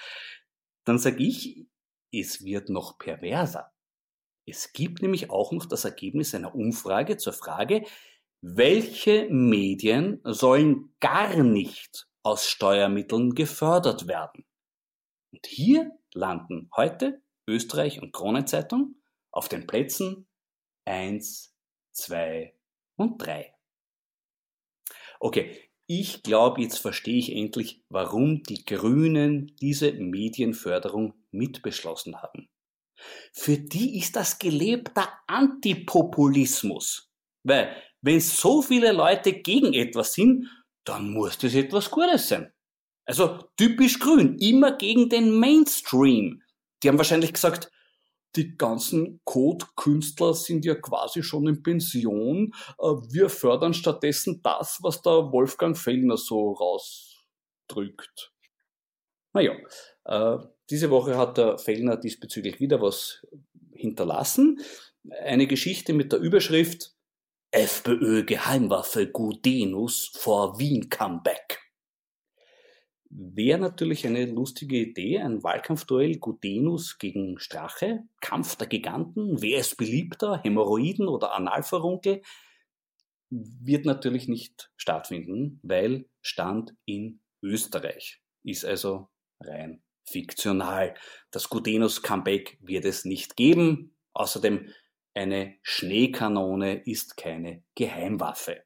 dann 0.85 0.97
sage 0.97 1.23
ich, 1.23 1.65
es 2.11 2.43
wird 2.43 2.69
noch 2.69 2.97
perverser. 2.97 3.71
Es 4.45 4.73
gibt 4.73 5.01
nämlich 5.01 5.29
auch 5.29 5.51
noch 5.51 5.65
das 5.65 5.85
Ergebnis 5.85 6.33
einer 6.33 6.55
Umfrage 6.55 7.17
zur 7.17 7.33
Frage, 7.33 7.83
welche 8.41 9.27
Medien 9.29 10.19
sollen 10.23 10.95
gar 10.99 11.43
nicht 11.43 12.07
aus 12.23 12.47
Steuermitteln 12.47 13.35
gefördert 13.35 14.07
werden? 14.07 14.45
Und 15.31 15.45
hier 15.45 15.91
landen 16.13 16.69
heute 16.75 17.21
Österreich 17.47 18.01
und 18.01 18.13
Kronenzeitung 18.13 18.95
auf 19.31 19.47
den 19.47 19.67
Plätzen 19.67 20.27
1, 20.85 21.55
2 21.91 22.55
und 22.97 23.17
3. 23.19 23.53
Okay, 25.19 25.69
ich 25.85 26.23
glaube, 26.23 26.61
jetzt 26.61 26.79
verstehe 26.79 27.19
ich 27.19 27.35
endlich, 27.35 27.83
warum 27.89 28.43
die 28.43 28.65
Grünen 28.65 29.55
diese 29.61 29.91
Medienförderung 29.93 31.13
mitbeschlossen 31.31 32.21
haben. 32.21 32.49
Für 33.33 33.57
die 33.57 33.97
ist 33.97 34.15
das 34.15 34.39
gelebter 34.39 35.07
Antipopulismus. 35.27 37.11
Weil 37.43 37.75
wenn 38.01 38.19
so 38.19 38.61
viele 38.61 38.91
Leute 38.91 39.33
gegen 39.33 39.73
etwas 39.73 40.13
sind, 40.13 40.47
dann 40.83 41.11
muss 41.11 41.37
das 41.37 41.53
etwas 41.53 41.89
Gutes 41.89 42.27
sein. 42.27 42.51
Also 43.05 43.43
typisch 43.57 43.99
grün, 43.99 44.37
immer 44.39 44.77
gegen 44.77 45.09
den 45.09 45.39
Mainstream. 45.39 46.41
Die 46.81 46.87
haben 46.87 46.97
wahrscheinlich 46.97 47.33
gesagt, 47.33 47.71
die 48.35 48.55
ganzen 48.57 49.19
Code-Künstler 49.25 50.33
sind 50.33 50.63
ja 50.63 50.75
quasi 50.75 51.21
schon 51.21 51.47
in 51.47 51.63
Pension. 51.63 52.53
Äh, 52.79 52.85
wir 53.09 53.29
fördern 53.29 53.73
stattdessen 53.73 54.41
das, 54.41 54.79
was 54.81 55.01
der 55.01 55.31
Wolfgang 55.31 55.77
Fellner 55.77 56.17
so 56.17 56.53
rausdrückt. 56.53 58.31
Naja, 59.33 59.53
äh, 60.05 60.37
diese 60.69 60.89
Woche 60.89 61.17
hat 61.17 61.37
der 61.37 61.57
Fellner 61.57 61.97
diesbezüglich 61.97 62.59
wieder 62.59 62.81
was 62.81 63.25
hinterlassen. 63.73 64.61
Eine 65.23 65.47
Geschichte 65.47 65.93
mit 65.93 66.11
der 66.11 66.19
Überschrift 66.19 66.93
FPÖ-Geheimwaffe 67.51 69.11
Gudenus 69.11 70.11
vor 70.15 70.57
Wien 70.57 70.89
Comeback. 70.89 71.59
Wäre 73.09 73.59
natürlich 73.59 74.07
eine 74.07 74.25
lustige 74.25 74.77
Idee, 74.77 75.19
ein 75.19 75.43
Wahlkampfduell 75.43 76.17
Gudenus 76.17 76.97
gegen 76.97 77.39
Strache, 77.39 78.03
Kampf 78.21 78.55
der 78.55 78.67
Giganten, 78.67 79.41
wer 79.41 79.59
ist 79.59 79.75
beliebter, 79.75 80.41
Hämorrhoiden 80.41 81.09
oder 81.09 81.33
Analverunkel, 81.33 82.21
wird 83.29 83.85
natürlich 83.85 84.29
nicht 84.29 84.71
stattfinden, 84.77 85.59
weil 85.61 86.05
Stand 86.21 86.73
in 86.85 87.19
Österreich 87.41 88.21
ist 88.43 88.63
also 88.63 89.09
rein 89.41 89.83
fiktional. 90.05 90.93
Das 91.31 91.49
Gudenus 91.49 92.01
Comeback 92.01 92.57
wird 92.61 92.85
es 92.85 93.05
nicht 93.05 93.35
geben. 93.35 93.95
Außerdem 94.13 94.69
eine 95.13 95.55
Schneekanone 95.61 96.83
ist 96.85 97.17
keine 97.17 97.63
Geheimwaffe. 97.75 98.63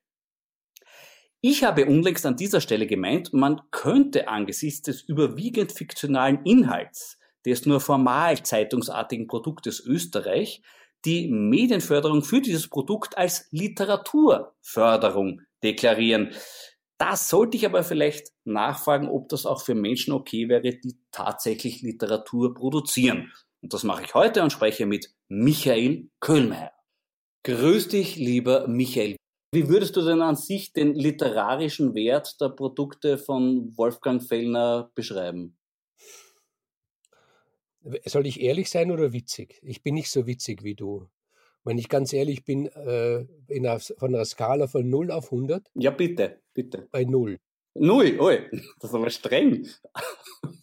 Ich 1.42 1.64
habe 1.64 1.86
unlängst 1.86 2.26
an 2.26 2.38
dieser 2.38 2.62
Stelle 2.62 2.88
gemeint, 2.88 3.34
man 3.34 3.62
könnte 3.72 4.28
angesichts 4.28 4.82
des 4.84 5.02
überwiegend 5.02 5.72
fiktionalen 5.72 6.44
Inhalts 6.44 7.20
des 7.46 7.66
nur 7.66 7.80
formal 7.80 8.42
zeitungsartigen 8.42 9.28
Produktes 9.28 9.80
Österreich 9.80 10.64
die 11.06 11.28
Medienförderung 11.28 12.24
für 12.24 12.42
dieses 12.42 12.68
Produkt 12.68 13.18
als 13.18 13.48
Literaturförderung 13.52 15.42
deklarieren. 15.64 16.34
Das 16.98 17.30
sollte 17.30 17.58
ich 17.58 17.66
aber 17.66 17.84
vielleicht 17.84 18.32
nachfragen, 18.46 19.08
ob 19.10 19.30
das 19.30 19.46
auch 19.46 19.62
für 19.62 19.76
Menschen 19.76 20.14
okay 20.14 20.50
wäre, 20.50 20.72
die 20.72 20.98
tatsächlich 21.12 21.82
Literatur 21.82 22.56
produzieren. 22.56 23.32
Und 23.66 23.74
das 23.74 23.84
mache 23.84 24.04
ich 24.04 24.14
heute 24.14 24.44
und 24.44 24.52
spreche 24.52 24.86
mit 24.86 25.12
Michael 25.28 26.12
Köhlmeier. 26.20 26.72
Grüß 27.46 27.88
dich, 27.88 28.16
lieber 28.16 28.68
Michael. 28.68 29.16
Wie 29.54 29.70
würdest 29.70 29.96
du 29.96 30.04
denn 30.04 30.22
an 30.22 30.36
sich 30.36 30.72
den 30.72 30.94
literarischen 30.94 31.96
Wert 31.96 32.40
der 32.40 32.50
Produkte 32.50 33.18
von 33.18 33.76
Wolfgang 33.76 34.22
Fellner 34.22 34.92
beschreiben? 34.94 35.58
Soll 38.06 38.28
ich 38.28 38.40
ehrlich 38.40 38.70
sein 38.70 38.92
oder 38.92 39.14
witzig? 39.14 39.60
Ich 39.64 39.82
bin 39.82 39.96
nicht 39.96 40.12
so 40.12 40.28
witzig 40.28 40.62
wie 40.62 40.76
du. 40.76 41.10
Wenn 41.64 41.80
ich 41.80 41.90
ganz 41.90 42.14
ehrlich 42.14 42.46
bin, 42.46 42.68
äh, 42.68 43.26
einer, 43.50 43.80
von 43.80 44.14
einer 44.14 44.26
Skala 44.26 44.68
von 44.68 44.88
0 44.88 45.10
auf 45.10 45.32
100? 45.32 45.72
Ja, 45.74 45.90
bitte, 45.90 46.40
bitte. 46.54 46.88
Bei 46.92 47.04
0. 47.04 47.40
Null, 47.78 48.18
oi, 48.20 48.50
das 48.80 48.90
ist 48.90 48.96
aber 48.96 49.10
streng. 49.10 49.68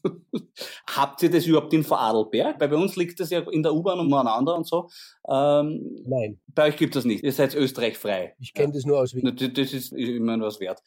Habt 0.86 1.22
ihr 1.22 1.30
das 1.30 1.46
überhaupt 1.46 1.72
in 1.74 1.84
Vorarlberg? 1.84 2.58
Weil 2.58 2.68
bei 2.68 2.76
uns 2.76 2.96
liegt 2.96 3.20
das 3.20 3.30
ja 3.30 3.40
in 3.50 3.62
der 3.62 3.74
U-Bahn 3.74 4.00
umeinander 4.00 4.56
und 4.56 4.66
so. 4.66 4.88
Ähm, 5.28 6.02
Nein. 6.06 6.40
Bei 6.48 6.68
euch 6.68 6.76
gibt 6.76 6.96
es 6.96 7.00
das 7.00 7.04
nicht. 7.04 7.22
Ihr 7.22 7.32
seid 7.32 7.54
Österreich 7.54 7.98
frei. 7.98 8.34
Ich 8.38 8.54
kenne 8.54 8.68
ja. 8.68 8.74
das 8.74 8.84
nur 8.86 8.98
aus 9.00 9.14
Wien. 9.14 9.34
Das, 9.36 9.52
das 9.52 9.72
ist 9.72 9.92
immer 9.92 10.40
was 10.40 10.58
wert. 10.60 10.80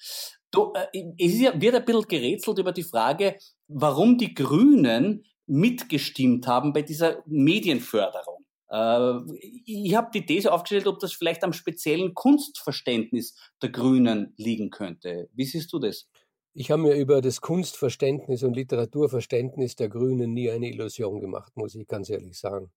Du, 0.51 0.74
äh, 0.74 1.13
es 1.20 1.39
ja, 1.39 1.60
wird 1.60 1.75
ein 1.75 1.86
bisschen 1.86 2.08
gerätselt 2.08 2.58
über 2.58 2.72
die 2.72 2.84
Frage, 2.84 3.38
warum 3.67 4.17
die 4.17 4.34
Grünen 4.34 5.25
mitgestimmt 5.46 6.48
haben 6.48 6.74
bei 6.74 6.82
dieser 6.82 7.24
Medienförderung. 7.27 8.46
Äh, 8.70 9.20
ich 9.65 9.96
habe 9.96 10.10
die 10.13 10.25
These 10.25 10.51
aufgestellt, 10.51 10.88
ob 10.88 11.00
das 11.00 11.13
vielleicht 11.13 11.44
am 11.44 11.53
speziellen 11.53 12.13
Kunstverständnis 12.13 13.36
der 13.62 13.70
Grünen 13.70 14.34
liegen 14.38 14.70
könnte. 14.70 15.29
Wie 15.34 15.46
siehst 15.46 15.72
du 15.72 15.79
das? 15.79 16.08
Ich 16.57 16.71
habe 16.71 16.83
mir 16.83 16.95
über 16.95 17.19
das 17.19 17.41
Kunstverständnis 17.41 18.41
und 18.43 18.53
Literaturverständnis 18.53 19.75
der 19.75 19.89
Grünen 19.89 20.33
nie 20.33 20.50
eine 20.50 20.69
Illusion 20.69 21.19
gemacht, 21.19 21.51
muss 21.57 21.75
ich 21.75 21.85
ganz 21.85 22.09
ehrlich 22.09 22.39
sagen. 22.39 22.71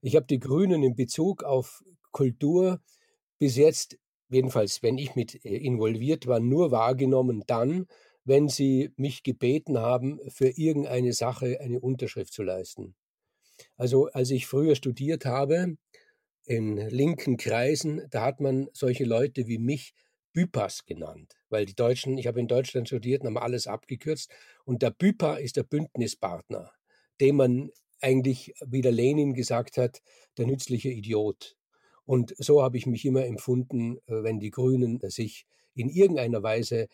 Ich 0.00 0.14
habe 0.14 0.26
die 0.26 0.38
Grünen 0.38 0.84
in 0.84 0.94
Bezug 0.94 1.42
auf 1.42 1.82
Kultur 2.12 2.80
bis 3.40 3.56
jetzt, 3.56 3.98
jedenfalls 4.28 4.80
wenn 4.84 4.96
ich 4.96 5.16
mit 5.16 5.44
äh, 5.44 5.56
involviert 5.56 6.28
war, 6.28 6.38
nur 6.38 6.70
wahrgenommen 6.70 7.42
dann, 7.48 7.88
wenn 8.24 8.48
sie 8.48 8.92
mich 8.96 9.24
gebeten 9.24 9.76
haben, 9.76 10.20
für 10.28 10.50
irgendeine 10.50 11.12
Sache 11.12 11.58
eine 11.60 11.80
Unterschrift 11.80 12.32
zu 12.32 12.44
leisten. 12.44 12.94
Also 13.76 14.06
als 14.06 14.30
ich 14.30 14.46
früher 14.46 14.76
studiert 14.76 15.24
habe, 15.24 15.76
in 16.44 16.76
linken 16.76 17.38
Kreisen, 17.38 18.06
da 18.08 18.22
hat 18.22 18.38
man 18.38 18.68
solche 18.72 19.04
Leute 19.04 19.48
wie 19.48 19.58
mich 19.58 19.94
BÜPAs 20.32 20.86
genannt, 20.86 21.35
weil 21.48 21.66
die 21.66 21.74
Deutschen, 21.74 22.18
ich 22.18 22.26
habe 22.26 22.40
in 22.40 22.48
Deutschland 22.48 22.88
studiert, 22.88 23.24
haben 23.24 23.38
alles 23.38 23.66
abgekürzt 23.66 24.30
und 24.64 24.82
der 24.82 24.90
BÜPA 24.90 25.36
ist 25.36 25.56
der 25.56 25.64
Bündnispartner, 25.64 26.72
dem 27.20 27.36
man 27.36 27.70
eigentlich, 28.00 28.54
wie 28.64 28.82
der 28.82 28.92
Lenin 28.92 29.34
gesagt 29.34 29.78
hat, 29.78 30.02
der 30.38 30.46
nützliche 30.46 30.90
Idiot. 30.90 31.56
Und 32.04 32.34
so 32.38 32.62
habe 32.62 32.76
ich 32.76 32.86
mich 32.86 33.04
immer 33.04 33.24
empfunden, 33.24 33.98
äh, 34.06 34.22
wenn 34.22 34.38
die 34.38 34.50
Grünen 34.50 35.00
sich 35.10 35.46
in 35.74 35.88
irgendeiner 35.88 36.42
Weise 36.42 36.88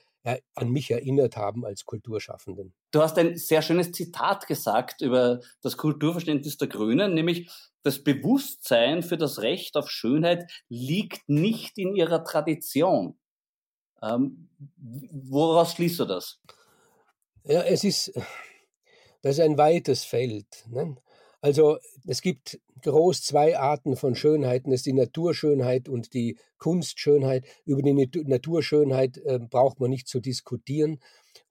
an 0.55 0.71
mich 0.71 0.91
erinnert 0.91 1.37
haben 1.37 1.65
als 1.65 1.85
Kulturschaffenden. 1.85 2.75
Du 2.93 3.03
hast 3.03 3.19
ein 3.19 3.37
sehr 3.37 3.63
schönes 3.63 3.91
Zitat 3.91 4.47
gesagt 4.47 5.01
über 5.01 5.41
das 5.63 5.77
Kulturverständnis 5.77 6.59
der 6.59 6.69
Grünen, 6.69 7.15
nämlich 7.15 7.51
das 7.83 8.05
Bewusstsein 8.05 9.03
für 9.03 9.17
das 9.17 9.41
Recht 9.43 9.77
auf 9.77 9.91
Schönheit 9.91 10.51
liegt 10.69 11.29
nicht 11.29 11.77
in 11.79 11.97
ihrer 11.97 12.23
Tradition. 12.23 13.19
Ähm, 14.03 14.49
woraus 15.11 15.73
schließt 15.73 16.01
du 16.01 16.05
das? 16.05 16.41
Ja, 17.45 17.63
es 17.63 17.85
ist, 17.85 18.13
das 19.23 19.39
ist 19.39 19.41
ein 19.41 19.59
weites 19.59 20.05
Feld. 20.05 20.47
Ne? 20.69 20.97
Also 21.41 21.79
es 22.07 22.23
gibt 22.23 22.61
groß 22.83 23.23
zwei 23.23 23.59
Arten 23.59 23.97
von 23.97 24.15
Schönheiten. 24.15 24.71
Das 24.71 24.81
ist 24.81 24.87
die 24.87 24.93
Naturschönheit 24.93 25.89
und 25.89 26.15
die 26.15 26.39
Kunstschönheit. 26.59 27.45
Über 27.65 27.83
die 27.83 27.93
Naturschönheit 28.25 29.19
äh, 29.19 29.39
braucht 29.39 29.81
man 29.81 29.91
nicht 29.91 30.09
zu 30.09 30.21
diskutieren. 30.21 31.01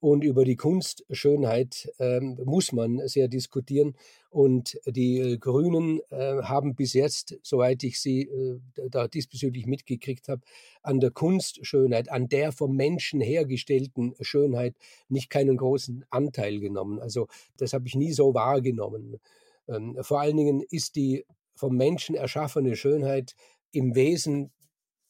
Und 0.01 0.23
über 0.23 0.45
die 0.45 0.55
Kunstschönheit 0.55 1.87
äh, 1.99 2.19
muss 2.19 2.71
man 2.71 3.07
sehr 3.07 3.27
diskutieren. 3.27 3.95
Und 4.31 4.79
die 4.87 5.19
äh, 5.19 5.37
Grünen 5.37 6.01
äh, 6.09 6.41
haben 6.41 6.73
bis 6.73 6.93
jetzt, 6.93 7.37
soweit 7.43 7.83
ich 7.83 8.01
sie 8.01 8.23
äh, 8.23 8.59
da 8.89 9.07
diesbezüglich 9.07 9.67
mitgekriegt 9.67 10.27
habe, 10.27 10.41
an 10.81 11.01
der 11.01 11.11
Kunstschönheit, 11.11 12.09
an 12.09 12.27
der 12.29 12.51
vom 12.51 12.75
Menschen 12.75 13.21
hergestellten 13.21 14.15
Schönheit 14.21 14.75
nicht 15.07 15.29
keinen 15.29 15.55
großen 15.55 16.03
Anteil 16.09 16.59
genommen. 16.59 16.99
Also 16.99 17.27
das 17.57 17.73
habe 17.73 17.85
ich 17.85 17.93
nie 17.93 18.11
so 18.11 18.33
wahrgenommen. 18.33 19.19
Ähm, 19.67 19.95
vor 20.01 20.19
allen 20.19 20.37
Dingen 20.37 20.63
ist 20.67 20.95
die 20.95 21.25
vom 21.53 21.77
Menschen 21.77 22.15
erschaffene 22.15 22.75
Schönheit 22.75 23.35
im 23.71 23.93
Wesen 23.93 24.51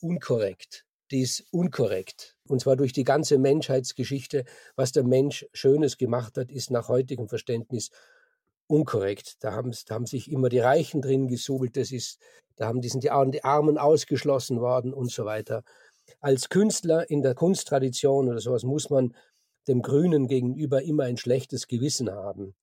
unkorrekt. 0.01 0.85
Die 1.11 1.21
ist 1.21 1.43
unkorrekt. 1.51 2.37
Und 2.47 2.61
zwar 2.61 2.75
durch 2.75 2.93
die 2.93 3.03
ganze 3.03 3.37
Menschheitsgeschichte. 3.37 4.45
Was 4.75 4.91
der 4.91 5.03
Mensch 5.03 5.45
Schönes 5.53 5.97
gemacht 5.97 6.37
hat, 6.37 6.51
ist 6.51 6.71
nach 6.71 6.87
heutigem 6.87 7.27
Verständnis 7.27 7.91
unkorrekt. 8.67 9.43
Da 9.43 9.51
haben, 9.53 9.73
da 9.87 9.95
haben 9.95 10.05
sich 10.05 10.31
immer 10.31 10.49
die 10.49 10.59
Reichen 10.59 11.01
drin 11.01 11.27
gesuhlt. 11.27 11.75
Das 11.77 11.91
ist, 11.91 12.19
da 12.55 12.67
haben 12.67 12.81
die, 12.81 12.89
sind 12.89 13.03
die 13.03 13.11
Armen 13.11 13.77
ausgeschlossen 13.77 14.61
worden 14.61 14.93
und 14.93 15.11
so 15.11 15.25
weiter. 15.25 15.63
Als 16.19 16.49
Künstler 16.49 17.09
in 17.09 17.21
der 17.21 17.35
Kunsttradition 17.35 18.29
oder 18.29 18.39
sowas 18.39 18.63
muss 18.63 18.89
man 18.89 19.15
dem 19.67 19.81
Grünen 19.81 20.27
gegenüber 20.27 20.81
immer 20.81 21.03
ein 21.03 21.17
schlechtes 21.17 21.67
Gewissen 21.67 22.09
haben 22.09 22.55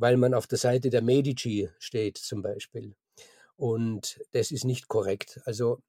weil 0.00 0.16
man 0.16 0.32
auf 0.32 0.46
der 0.46 0.58
Seite 0.58 0.88
der 0.88 1.02
Medici 1.02 1.68
steht 1.78 2.16
zum 2.16 2.40
Beispiel. 2.40 2.94
Und 3.56 4.18
das 4.32 4.50
ist 4.50 4.64
nicht 4.64 4.88
korrekt. 4.88 5.40
Also 5.44 5.82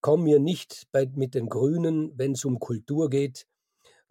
komm 0.00 0.24
mir 0.24 0.38
nicht 0.38 0.86
bei, 0.92 1.06
mit 1.14 1.34
den 1.34 1.48
Grünen, 1.48 2.12
wenn 2.16 2.32
es 2.32 2.44
um 2.44 2.58
Kultur 2.58 3.10
geht. 3.10 3.46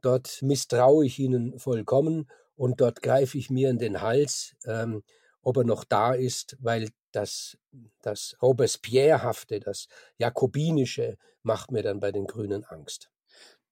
Dort 0.02 0.42
misstraue 0.42 1.06
ich 1.06 1.20
ihnen 1.20 1.58
vollkommen 1.60 2.30
und 2.56 2.82
dort 2.82 3.02
greife 3.02 3.38
ich 3.38 3.50
mir 3.50 3.70
in 3.70 3.80
den 3.80 4.02
Hals, 4.02 4.56
ähm, 4.66 5.04
ob 5.42 5.58
er 5.58 5.64
noch 5.64 5.84
da 5.84 6.14
ist, 6.14 6.58
weil 6.60 6.90
das, 7.12 7.58
das 8.02 8.36
Robespierrehafte, 8.42 9.60
das 9.60 9.88
Jakobinische 10.18 11.18
macht 11.44 11.72
mir 11.72 11.84
dann 11.84 12.00
bei 12.00 12.12
den 12.12 12.28
Grünen 12.28 12.64
Angst. 12.66 13.10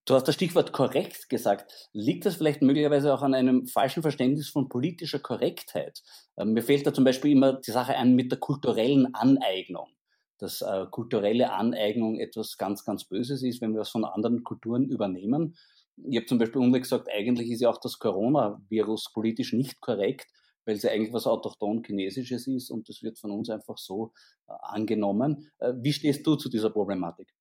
Du 0.06 0.14
hast 0.14 0.28
das 0.28 0.36
Stichwort 0.36 0.72
korrekt 0.72 1.30
gesagt. 1.30 1.90
Liegt 1.92 2.28
das 2.28 2.36
vielleicht 2.36 2.62
möglicherweise 2.62 3.12
auch 3.12 3.24
an 3.24 3.34
einem 3.34 3.66
falschen 3.66 4.04
Verständnis 4.04 4.50
von 4.50 4.70
politischer 4.70 5.18
Korrektheit? 5.18 6.04
Ähm, 6.38 6.54
mir 6.54 6.62
fällt 6.62 6.86
da 6.86 6.94
zum 6.94 7.04
Beispiel 7.04 7.32
immer 7.32 7.54
die 7.54 7.72
Sache 7.72 7.96
ein 7.96 8.14
mit 8.14 8.32
der 8.32 8.40
kulturellen 8.40 9.16
Aneignung. 9.16 9.95
Dass 10.38 10.62
äh, 10.62 10.86
kulturelle 10.92 11.52
Aneignung 11.52 12.20
etwas 12.20 12.58
ganz, 12.58 12.84
ganz 12.84 13.06
Böses 13.06 13.44
ist, 13.44 13.62
wenn 13.62 13.74
wir 13.74 13.82
es 13.82 13.90
von 13.90 14.06
anderen 14.06 14.44
Kulturen 14.44 14.90
übernehmen. 14.90 15.56
Ich 15.98 16.18
habe 16.18 16.26
zum 16.26 16.40
Beispiel 16.40 16.62
unlängst 16.62 16.92
gesagt, 16.92 17.10
eigentlich 17.10 17.50
ist 17.52 17.62
ja 17.62 17.70
auch 17.70 17.80
das 17.80 18.00
Coronavirus 18.00 19.14
politisch 19.14 19.54
nicht 19.54 19.80
korrekt, 19.80 20.28
weil 20.66 20.76
es 20.76 20.84
ja 20.84 20.92
eigentlich 20.92 21.14
was 21.14 21.28
autochthon 21.28 21.84
Chinesisches 21.86 22.48
ist 22.48 22.70
und 22.70 22.90
das 22.90 23.04
wird 23.04 23.20
von 23.20 23.32
uns 23.32 23.50
einfach 23.50 23.78
so 23.78 24.12
äh, 24.48 24.54
angenommen. 24.62 25.52
Äh, 25.60 25.74
wie 25.78 25.94
stehst 25.94 26.26
du 26.26 26.36
zu 26.36 26.50
dieser 26.50 26.70
Problematik? 26.70 27.35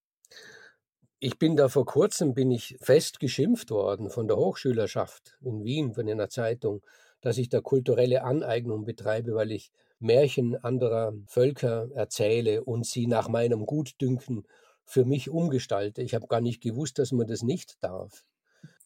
Ich 1.25 1.39
bin 1.39 1.57
da 1.57 1.71
vor 1.71 1.87
kurzem 1.87 2.35
bin 2.35 2.51
ich 2.51 2.77
fest 2.83 3.19
geschimpft 3.19 3.71
worden 3.71 4.11
von 4.11 4.29
der 4.29 4.37
Hochschülerschaft 4.37 5.39
in 5.41 5.65
Wien, 5.65 5.95
von 5.95 6.07
einer 6.07 6.29
Zeitung, 6.29 6.83
dass 7.23 7.39
ich 7.39 7.49
da 7.49 7.63
kulturelle 7.63 8.25
Aneignung 8.25 8.85
betreibe, 8.85 9.35
weil 9.35 9.51
ich 9.51 9.73
Märchen 9.99 10.55
anderer 10.63 11.15
Völker 11.27 11.89
erzähle 11.95 12.63
und 12.63 12.85
sie 12.85 13.07
nach 13.07 13.29
meinem 13.31 13.65
Gutdünken 13.65 14.47
für 14.85 15.07
mich 15.07 15.31
umgestalte. 15.31 16.03
Ich 16.03 16.15
habe 16.15 16.27
gar 16.27 16.43
nicht 16.43 16.63
gewusst, 16.63 16.99
dass 16.99 17.11
man 17.11 17.27
das 17.27 17.43
nicht 17.43 17.83
darf. 17.83 18.23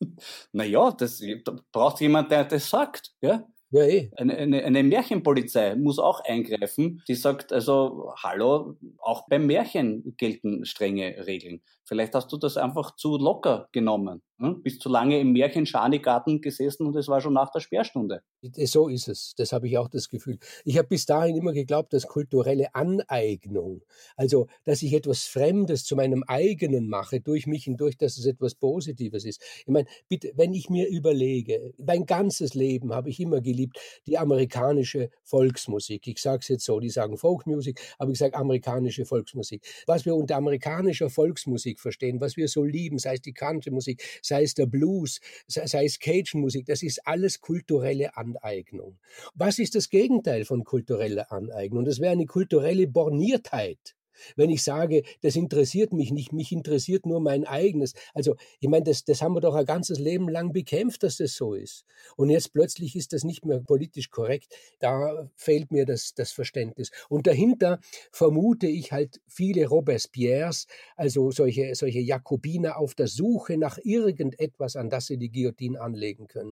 Naja, 0.52 0.92
das 0.92 1.20
da 1.44 1.56
braucht 1.72 2.00
jemand, 2.00 2.30
der 2.30 2.44
das 2.44 2.70
sagt. 2.70 3.16
Ja? 3.20 3.48
Ja, 3.70 3.82
eh. 3.82 4.10
Eine, 4.16 4.36
eine, 4.38 4.64
eine 4.64 4.82
Märchenpolizei 4.82 5.74
muss 5.76 5.98
auch 5.98 6.20
eingreifen, 6.20 7.02
die 7.06 7.14
sagt, 7.14 7.52
also, 7.52 8.12
hallo, 8.22 8.76
auch 8.98 9.26
beim 9.28 9.46
Märchen 9.46 10.14
gelten 10.16 10.64
strenge 10.64 11.26
Regeln. 11.26 11.60
Vielleicht 11.84 12.14
hast 12.14 12.32
du 12.32 12.38
das 12.38 12.56
einfach 12.56 12.96
zu 12.96 13.18
locker 13.18 13.68
genommen. 13.72 14.22
Hm? 14.40 14.62
Bist 14.62 14.80
zu 14.80 14.88
lange 14.88 15.18
im 15.18 15.32
Märchen-Schanigarten 15.32 16.40
gesessen 16.40 16.86
und 16.86 16.94
es 16.94 17.08
war 17.08 17.20
schon 17.20 17.32
nach 17.32 17.50
der 17.50 17.58
Sperrstunde. 17.58 18.22
So 18.40 18.86
ist 18.86 19.08
es. 19.08 19.34
Das 19.36 19.52
habe 19.52 19.66
ich 19.66 19.76
auch 19.78 19.88
das 19.88 20.08
Gefühl. 20.08 20.38
Ich 20.64 20.78
habe 20.78 20.86
bis 20.86 21.06
dahin 21.06 21.36
immer 21.36 21.52
geglaubt, 21.52 21.92
dass 21.92 22.06
kulturelle 22.06 22.72
Aneignung, 22.72 23.82
also 24.16 24.46
dass 24.64 24.82
ich 24.82 24.92
etwas 24.92 25.24
Fremdes 25.24 25.82
zu 25.82 25.96
meinem 25.96 26.22
eigenen 26.28 26.88
mache, 26.88 27.20
durch 27.20 27.48
mich 27.48 27.64
hindurch, 27.64 27.96
dass 27.96 28.16
es 28.16 28.26
etwas 28.26 28.54
Positives 28.54 29.24
ist. 29.24 29.42
Ich 29.60 29.72
meine, 29.72 29.88
bitte, 30.08 30.30
wenn 30.36 30.54
ich 30.54 30.70
mir 30.70 30.88
überlege, 30.88 31.74
mein 31.84 32.06
ganzes 32.06 32.54
Leben 32.54 32.94
habe 32.94 33.10
ich 33.10 33.18
immer 33.18 33.40
geliebt, 33.40 33.78
die 34.06 34.18
amerikanische 34.18 35.10
Volksmusik. 35.24 36.06
Ich 36.06 36.20
sage 36.20 36.40
es 36.42 36.48
jetzt 36.48 36.64
so, 36.64 36.78
die 36.78 36.90
sagen 36.90 37.18
Folkmusik, 37.18 37.80
aber 37.98 38.12
ich 38.12 38.18
sage 38.18 38.36
amerikanische 38.36 39.04
Volksmusik. 39.04 39.66
Was 39.86 40.04
wir 40.04 40.14
unter 40.14 40.36
amerikanischer 40.36 41.10
Volksmusik 41.10 41.80
verstehen, 41.80 42.20
was 42.20 42.36
wir 42.36 42.46
so 42.46 42.62
lieben, 42.62 43.00
sei 43.00 43.14
es 43.14 43.22
die 43.22 43.32
Country-Musik, 43.32 44.00
sei 44.28 44.44
es 44.44 44.54
der 44.54 44.66
Blues, 44.66 45.20
sei 45.46 45.84
es 45.84 45.98
Cajun-Musik, 45.98 46.66
das 46.66 46.82
ist 46.82 47.06
alles 47.06 47.40
kulturelle 47.40 48.16
Aneignung. 48.16 48.98
Was 49.34 49.58
ist 49.58 49.74
das 49.74 49.88
Gegenteil 49.88 50.44
von 50.44 50.64
kultureller 50.64 51.32
Aneignung? 51.32 51.84
Das 51.84 52.00
wäre 52.00 52.12
eine 52.12 52.26
kulturelle 52.26 52.86
Borniertheit. 52.86 53.96
Wenn 54.36 54.50
ich 54.50 54.62
sage, 54.62 55.02
das 55.22 55.36
interessiert 55.36 55.92
mich 55.92 56.12
nicht, 56.12 56.32
mich 56.32 56.52
interessiert 56.52 57.06
nur 57.06 57.20
mein 57.20 57.46
eigenes. 57.46 57.94
Also, 58.14 58.36
ich 58.60 58.68
meine, 58.68 58.84
das, 58.84 59.04
das 59.04 59.22
haben 59.22 59.34
wir 59.34 59.40
doch 59.40 59.54
ein 59.54 59.64
ganzes 59.66 59.98
Leben 59.98 60.28
lang 60.28 60.52
bekämpft, 60.52 61.02
dass 61.02 61.16
das 61.16 61.34
so 61.34 61.54
ist. 61.54 61.84
Und 62.16 62.30
jetzt 62.30 62.52
plötzlich 62.52 62.96
ist 62.96 63.12
das 63.12 63.24
nicht 63.24 63.44
mehr 63.44 63.60
politisch 63.60 64.10
korrekt. 64.10 64.54
Da 64.78 65.30
fehlt 65.36 65.70
mir 65.70 65.86
das, 65.86 66.14
das 66.14 66.32
Verständnis. 66.32 66.90
Und 67.08 67.26
dahinter 67.26 67.80
vermute 68.12 68.66
ich 68.66 68.92
halt 68.92 69.20
viele 69.26 69.66
Robespierres, 69.66 70.66
also 70.96 71.30
solche, 71.30 71.74
solche 71.74 72.00
Jakobiner 72.00 72.78
auf 72.78 72.94
der 72.94 73.08
Suche 73.08 73.56
nach 73.56 73.78
irgendetwas, 73.82 74.76
an 74.76 74.90
das 74.90 75.06
sie 75.06 75.18
die 75.18 75.30
Guillotine 75.30 75.80
anlegen 75.80 76.26
können. 76.26 76.50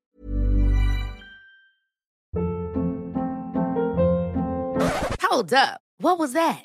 Hold 5.36 5.52
up. 5.52 5.80
What 5.98 6.18
was 6.18 6.32
that? 6.32 6.64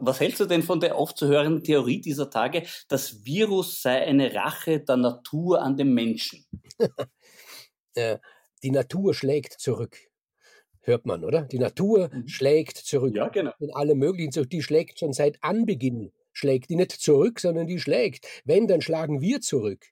Was 0.00 0.20
hältst 0.20 0.40
du 0.40 0.46
denn 0.46 0.62
von 0.62 0.80
der 0.80 0.98
oft 0.98 1.16
zu 1.16 1.26
hörenden 1.26 1.62
Theorie 1.62 2.00
dieser 2.00 2.30
Tage, 2.30 2.64
das 2.88 3.24
Virus 3.24 3.82
sei 3.82 4.06
eine 4.06 4.34
Rache 4.34 4.80
der 4.80 4.96
Natur 4.96 5.62
an 5.62 5.76
dem 5.76 5.94
Menschen? 5.94 6.44
Die 8.62 8.70
Natur 8.70 9.14
schlägt 9.14 9.60
zurück. 9.60 9.96
Hört 10.80 11.04
man, 11.04 11.24
oder? 11.24 11.42
Die 11.42 11.58
Natur 11.58 12.10
mhm. 12.12 12.28
schlägt 12.28 12.76
zurück. 12.76 13.14
Ja, 13.14 13.28
genau. 13.28 13.52
In 13.58 13.74
alle 13.74 13.94
möglichen, 13.94 14.48
die 14.48 14.62
schlägt 14.62 15.00
schon 15.00 15.12
seit 15.12 15.42
Anbeginn 15.42 16.12
schlägt 16.38 16.70
die 16.70 16.76
nicht 16.76 16.92
zurück, 16.92 17.40
sondern 17.40 17.66
die 17.66 17.80
schlägt. 17.80 18.26
Wenn, 18.44 18.68
dann 18.68 18.80
schlagen 18.80 19.20
wir 19.20 19.40
zurück. 19.40 19.86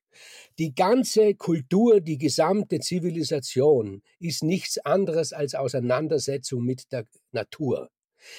Die 0.59 0.75
ganze 0.75 1.35
Kultur, 1.35 2.01
die 2.01 2.19
gesamte 2.19 2.79
Zivilisation 2.79 4.03
ist 4.21 4.43
nichts 4.43 4.79
anderes 4.79 5.33
als 5.33 5.55
Auseinandersetzung 5.55 6.65
mit 6.65 6.93
der 6.93 7.07
Natur. 7.33 7.91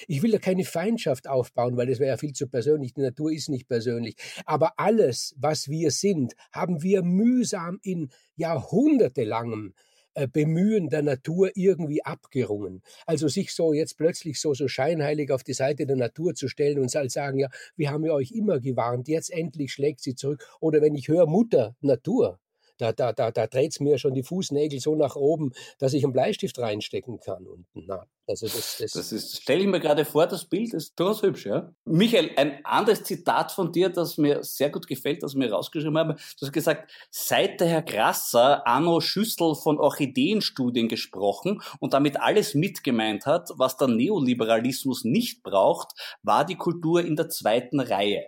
Ich 0.08 0.22
will 0.22 0.32
da 0.32 0.38
keine 0.40 0.64
Feindschaft 0.64 1.28
aufbauen, 1.28 1.78
weil 1.78 1.88
das 1.88 2.00
wäre 2.00 2.12
ja 2.12 2.18
viel 2.18 2.34
zu 2.34 2.48
persönlich. 2.48 2.94
Die 2.94 3.02
Natur 3.02 3.32
ist 3.32 3.50
nicht 3.50 3.68
persönlich. 3.68 4.16
Aber 4.46 4.74
alles, 4.78 5.36
was 5.38 5.68
wir 5.70 5.92
sind, 5.92 6.34
haben 6.52 6.82
wir 6.84 7.04
mühsam 7.04 7.80
in 7.82 8.10
jahrhundertelangem 8.36 9.74
äh, 10.18 10.28
Bemühen 10.28 10.90
der 10.90 11.04
Natur 11.04 11.52
irgendwie 11.54 12.04
abgerungen. 12.04 12.82
Also 13.06 13.28
sich 13.28 13.54
so 13.54 13.72
jetzt 13.72 13.98
plötzlich 13.98 14.42
so, 14.42 14.56
so 14.56 14.68
scheinheilig 14.68 15.32
auf 15.32 15.44
die 15.44 15.54
Seite 15.54 15.86
der 15.86 15.96
Natur 15.96 16.34
zu 16.34 16.48
stellen 16.48 16.80
und 16.80 16.94
halt 16.96 17.12
sagen, 17.12 17.38
ja, 17.38 17.50
wir 17.76 17.92
haben 17.92 18.04
ja 18.04 18.14
euch 18.14 18.32
immer 18.32 18.60
gewarnt, 18.60 19.08
jetzt 19.08 19.30
endlich 19.30 19.74
schlägt 19.74 20.02
sie 20.02 20.16
zurück. 20.16 20.44
Oder 20.60 20.82
wenn 20.82 20.96
ich 20.96 21.08
höre 21.08 21.28
Mutter 21.28 21.76
Natur, 21.82 22.40
da, 22.78 22.92
da, 22.92 23.14
da, 23.14 23.32
da 23.32 23.48
dreht 23.48 23.72
es 23.72 23.80
mir 23.80 23.98
schon 23.98 24.14
die 24.14 24.24
Fußnägel 24.24 24.80
so 24.80 24.96
nach 24.96 25.16
oben, 25.16 25.52
dass 25.80 25.94
ich 25.94 26.04
einen 26.04 26.14
Bleistift 26.14 26.60
reinstecken 26.60 27.20
kann 27.20 27.46
unten. 27.46 27.86
Na, 27.88 28.06
also 28.28 28.46
das, 28.46 28.78
das, 28.80 28.92
das 28.92 29.12
ist, 29.12 29.42
stelle 29.42 29.62
ich 29.62 29.68
mir 29.68 29.80
gerade 29.80 30.04
vor, 30.04 30.28
das 30.28 30.46
Bild 30.46 30.74
ist 30.74 31.00
durchaus 31.00 31.22
hübsch, 31.22 31.46
ja. 31.46 31.72
Michael, 31.86 32.32
ein 32.36 32.64
anderes 32.66 33.04
Zitat 33.04 33.54
von 33.54 33.72
dir, 33.72 33.90
das 33.90 34.18
mir 34.18 34.44
sehr 34.44 34.70
gut 34.70 34.86
gefällt, 34.88 35.24
das 35.24 35.36
wir 35.36 35.52
rausgeschrieben 35.52 35.98
haben. 35.98 36.18
Du 36.40 36.46
hast 36.46 36.52
gesagt, 36.52 36.92
seit 37.10 37.62
der 37.62 37.68
Herr 37.68 37.82
Grasser 37.84 38.68
Arno 38.68 39.00
Schüssel 39.00 39.56
von 39.56 39.80
Orchideenstudien 39.80 40.90
gesprochen 40.90 41.62
und 41.80 41.94
damit 41.94 42.20
alles 42.20 42.54
mitgemeint 42.54 43.26
hat, 43.26 43.50
was 43.56 43.78
der 43.78 43.88
Neoliberalismus 43.88 45.06
nicht 45.06 45.42
braucht, 45.44 45.94
war 46.22 46.46
die 46.46 46.56
Kultur 46.56 47.06
in 47.06 47.16
der 47.16 47.30
zweiten 47.30 47.80
Reihe. 47.80 48.28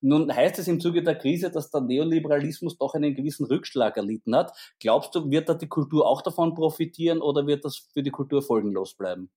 Nun 0.00 0.34
heißt 0.34 0.58
es 0.58 0.68
im 0.68 0.80
Zuge 0.80 1.02
der 1.02 1.16
Krise, 1.16 1.50
dass 1.50 1.70
der 1.70 1.82
Neoliberalismus 1.82 2.78
doch 2.78 2.94
einen 2.94 3.14
gewissen 3.14 3.44
Rückschlag 3.46 3.96
erlitten 3.96 4.34
hat. 4.34 4.52
Glaubst 4.78 5.14
du, 5.14 5.30
wird 5.30 5.48
da 5.48 5.54
die 5.54 5.68
Kultur 5.68 6.06
auch 6.06 6.22
davon 6.22 6.54
profitieren 6.54 7.20
oder 7.20 7.46
wird 7.46 7.64
das 7.64 7.88
für 7.92 8.02
die 8.02 8.10
Kultur 8.10 8.42
folgenlos 8.42 8.94
bleiben? 8.94 9.30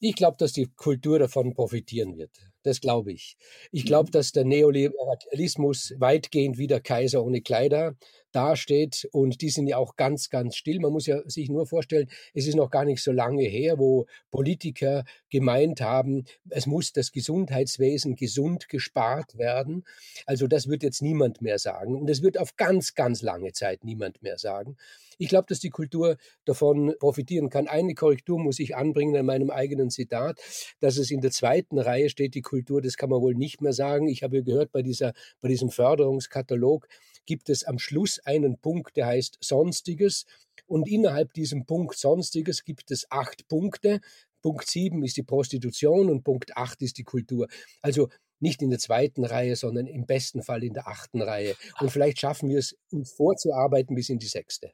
Ich 0.00 0.14
glaube, 0.14 0.36
dass 0.38 0.52
die 0.52 0.66
Kultur 0.66 1.18
davon 1.18 1.54
profitieren 1.54 2.18
wird. 2.18 2.51
Das 2.62 2.80
glaube 2.80 3.12
ich. 3.12 3.36
Ich 3.70 3.84
glaube, 3.84 4.08
mhm. 4.08 4.12
dass 4.12 4.32
der 4.32 4.44
Neoliberalismus 4.44 5.94
weitgehend 5.98 6.58
wie 6.58 6.66
der 6.66 6.80
Kaiser 6.80 7.24
ohne 7.24 7.40
Kleider 7.40 7.96
dasteht 8.32 9.08
und 9.12 9.40
die 9.42 9.50
sind 9.50 9.66
ja 9.66 9.76
auch 9.76 9.96
ganz, 9.96 10.30
ganz 10.30 10.56
still. 10.56 10.80
Man 10.80 10.92
muss 10.92 11.06
ja 11.06 11.20
sich 11.28 11.48
nur 11.48 11.66
vorstellen, 11.66 12.08
es 12.34 12.46
ist 12.46 12.54
noch 12.54 12.70
gar 12.70 12.84
nicht 12.84 13.02
so 13.02 13.12
lange 13.12 13.44
her, 13.44 13.78
wo 13.78 14.06
Politiker 14.30 15.04
gemeint 15.30 15.80
haben, 15.80 16.24
es 16.48 16.66
muss 16.66 16.92
das 16.92 17.12
Gesundheitswesen 17.12 18.16
gesund 18.16 18.68
gespart 18.68 19.36
werden. 19.36 19.84
Also 20.26 20.46
das 20.46 20.68
wird 20.68 20.82
jetzt 20.82 21.02
niemand 21.02 21.42
mehr 21.42 21.58
sagen 21.58 21.94
und 21.96 22.08
es 22.08 22.22
wird 22.22 22.38
auf 22.38 22.56
ganz, 22.56 22.94
ganz 22.94 23.22
lange 23.22 23.52
Zeit 23.52 23.84
niemand 23.84 24.22
mehr 24.22 24.38
sagen. 24.38 24.76
Ich 25.18 25.28
glaube, 25.28 25.46
dass 25.48 25.60
die 25.60 25.70
Kultur 25.70 26.16
davon 26.44 26.94
profitieren 26.98 27.50
kann. 27.50 27.68
Eine 27.68 27.94
Korrektur 27.94 28.40
muss 28.40 28.58
ich 28.58 28.74
anbringen 28.74 29.16
an 29.16 29.26
meinem 29.26 29.50
eigenen 29.50 29.90
Zitat, 29.90 30.40
dass 30.80 30.96
es 30.96 31.10
in 31.10 31.20
der 31.20 31.30
zweiten 31.30 31.78
Reihe 31.78 32.08
steht, 32.08 32.34
die 32.34 32.42
Kultur, 32.52 32.82
das 32.82 32.98
kann 32.98 33.08
man 33.08 33.22
wohl 33.22 33.34
nicht 33.34 33.62
mehr 33.62 33.72
sagen. 33.72 34.08
Ich 34.08 34.22
habe 34.22 34.42
gehört, 34.42 34.72
bei, 34.72 34.82
dieser, 34.82 35.14
bei 35.40 35.48
diesem 35.48 35.70
Förderungskatalog 35.70 36.86
gibt 37.24 37.48
es 37.48 37.64
am 37.64 37.78
Schluss 37.78 38.18
einen 38.26 38.58
Punkt, 38.58 38.94
der 38.98 39.06
heißt 39.06 39.38
Sonstiges. 39.40 40.26
Und 40.66 40.86
innerhalb 40.86 41.32
diesem 41.32 41.64
Punkt 41.64 41.96
Sonstiges 41.96 42.64
gibt 42.64 42.90
es 42.90 43.10
acht 43.10 43.48
Punkte. 43.48 44.00
Punkt 44.42 44.68
sieben 44.68 45.02
ist 45.02 45.16
die 45.16 45.22
Prostitution 45.22 46.10
und 46.10 46.24
Punkt 46.24 46.54
acht 46.54 46.82
ist 46.82 46.98
die 46.98 47.04
Kultur. 47.04 47.48
Also 47.80 48.10
nicht 48.38 48.60
in 48.60 48.68
der 48.68 48.80
zweiten 48.80 49.24
Reihe, 49.24 49.56
sondern 49.56 49.86
im 49.86 50.04
besten 50.04 50.42
Fall 50.42 50.62
in 50.62 50.74
der 50.74 50.88
achten 50.88 51.22
Reihe. 51.22 51.54
Und 51.80 51.90
vielleicht 51.90 52.20
schaffen 52.20 52.50
wir 52.50 52.58
es, 52.58 52.76
uns 52.90 53.12
vorzuarbeiten 53.12 53.94
bis 53.94 54.10
in 54.10 54.18
die 54.18 54.26
sechste. 54.26 54.72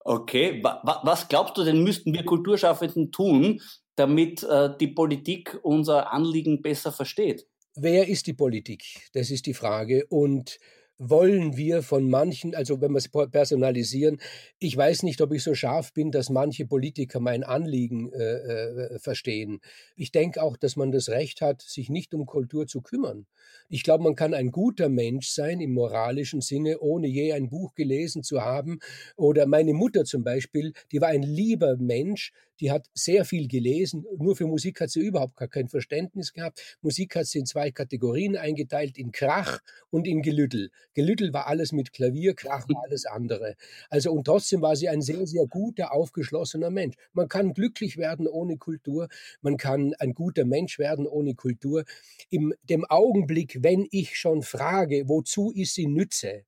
Okay, 0.00 0.60
was 0.62 1.28
glaubst 1.28 1.56
du 1.56 1.62
denn, 1.62 1.84
müssten 1.84 2.12
wir 2.12 2.24
Kulturschaffenden 2.24 3.12
tun, 3.12 3.60
damit 3.96 4.42
äh, 4.42 4.70
die 4.78 4.88
Politik 4.88 5.58
unser 5.62 6.12
Anliegen 6.12 6.62
besser 6.62 6.92
versteht? 6.92 7.46
Wer 7.74 8.08
ist 8.08 8.26
die 8.26 8.32
Politik? 8.32 8.84
Das 9.12 9.30
ist 9.30 9.46
die 9.46 9.54
Frage. 9.54 10.06
Und 10.08 10.58
wollen 10.98 11.56
wir 11.56 11.82
von 11.82 12.08
manchen, 12.08 12.54
also 12.54 12.80
wenn 12.80 12.92
wir 12.92 12.98
es 12.98 13.08
personalisieren, 13.08 14.18
ich 14.58 14.76
weiß 14.76 15.02
nicht, 15.02 15.20
ob 15.20 15.32
ich 15.32 15.42
so 15.42 15.54
scharf 15.54 15.92
bin, 15.92 16.10
dass 16.10 16.30
manche 16.30 16.66
Politiker 16.66 17.20
mein 17.20 17.44
Anliegen 17.44 18.12
äh, 18.12 18.94
äh, 18.94 18.98
verstehen. 18.98 19.60
Ich 19.94 20.10
denke 20.10 20.42
auch, 20.42 20.56
dass 20.56 20.76
man 20.76 20.92
das 20.92 21.08
Recht 21.08 21.40
hat, 21.40 21.62
sich 21.62 21.90
nicht 21.90 22.14
um 22.14 22.24
Kultur 22.26 22.66
zu 22.66 22.80
kümmern. 22.80 23.26
Ich 23.68 23.82
glaube, 23.82 24.04
man 24.04 24.14
kann 24.14 24.34
ein 24.34 24.50
guter 24.50 24.88
Mensch 24.88 25.28
sein 25.28 25.60
im 25.60 25.72
moralischen 25.72 26.40
Sinne, 26.40 26.78
ohne 26.80 27.08
je 27.08 27.32
ein 27.32 27.48
Buch 27.48 27.74
gelesen 27.74 28.22
zu 28.22 28.42
haben. 28.42 28.78
Oder 29.16 29.46
meine 29.46 29.74
Mutter 29.74 30.04
zum 30.04 30.24
Beispiel, 30.24 30.72
die 30.92 31.00
war 31.00 31.08
ein 31.08 31.22
lieber 31.22 31.76
Mensch, 31.76 32.32
die 32.60 32.70
hat 32.70 32.86
sehr 32.94 33.24
viel 33.24 33.48
gelesen. 33.48 34.06
Nur 34.18 34.36
für 34.36 34.46
Musik 34.46 34.80
hat 34.80 34.90
sie 34.90 35.00
überhaupt 35.00 35.36
gar 35.36 35.48
kein 35.48 35.68
Verständnis 35.68 36.32
gehabt. 36.32 36.78
Musik 36.80 37.14
hat 37.16 37.26
sie 37.26 37.40
in 37.40 37.46
zwei 37.46 37.70
Kategorien 37.70 38.36
eingeteilt, 38.36 38.96
in 38.96 39.12
Krach 39.12 39.60
und 39.90 40.06
in 40.06 40.22
Gelüttel. 40.22 40.70
Gelüttel 40.96 41.34
war 41.34 41.46
alles 41.46 41.72
mit 41.72 41.92
Klavier, 41.92 42.34
Krach 42.34 42.66
war 42.70 42.82
alles 42.84 43.04
andere. 43.04 43.54
Also 43.90 44.12
und 44.12 44.24
trotzdem 44.24 44.62
war 44.62 44.76
sie 44.76 44.88
ein 44.88 45.02
sehr, 45.02 45.26
sehr 45.26 45.46
guter, 45.46 45.92
aufgeschlossener 45.92 46.70
Mensch. 46.70 46.96
Man 47.12 47.28
kann 47.28 47.52
glücklich 47.52 47.98
werden 47.98 48.26
ohne 48.26 48.56
Kultur. 48.56 49.08
Man 49.42 49.58
kann 49.58 49.92
ein 49.98 50.14
guter 50.14 50.46
Mensch 50.46 50.78
werden 50.78 51.06
ohne 51.06 51.34
Kultur. 51.34 51.84
Im 52.30 52.54
dem 52.62 52.86
Augenblick, 52.86 53.58
wenn 53.60 53.86
ich 53.90 54.16
schon 54.16 54.40
frage, 54.42 55.06
wozu 55.06 55.52
ist 55.54 55.74
sie 55.74 55.86
Nütze, 55.86 56.44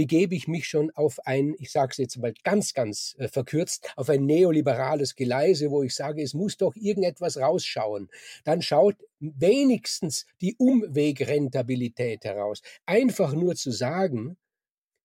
begebe 0.00 0.34
ich 0.34 0.48
mich 0.48 0.66
schon 0.66 0.90
auf 0.92 1.18
ein, 1.26 1.54
ich 1.58 1.70
sage 1.70 1.90
es 1.90 1.98
jetzt 1.98 2.16
mal 2.16 2.32
ganz, 2.42 2.72
ganz 2.72 3.14
äh, 3.18 3.28
verkürzt, 3.28 3.86
auf 3.96 4.08
ein 4.08 4.24
neoliberales 4.24 5.14
Geleise, 5.14 5.70
wo 5.70 5.82
ich 5.82 5.94
sage, 5.94 6.22
es 6.22 6.32
muss 6.32 6.56
doch 6.56 6.74
irgendetwas 6.74 7.36
rausschauen. 7.36 8.08
Dann 8.44 8.62
schaut 8.62 8.96
wenigstens 9.18 10.24
die 10.40 10.54
Umwegrentabilität 10.56 12.24
heraus. 12.24 12.62
Einfach 12.86 13.34
nur 13.34 13.56
zu 13.56 13.72
sagen, 13.72 14.38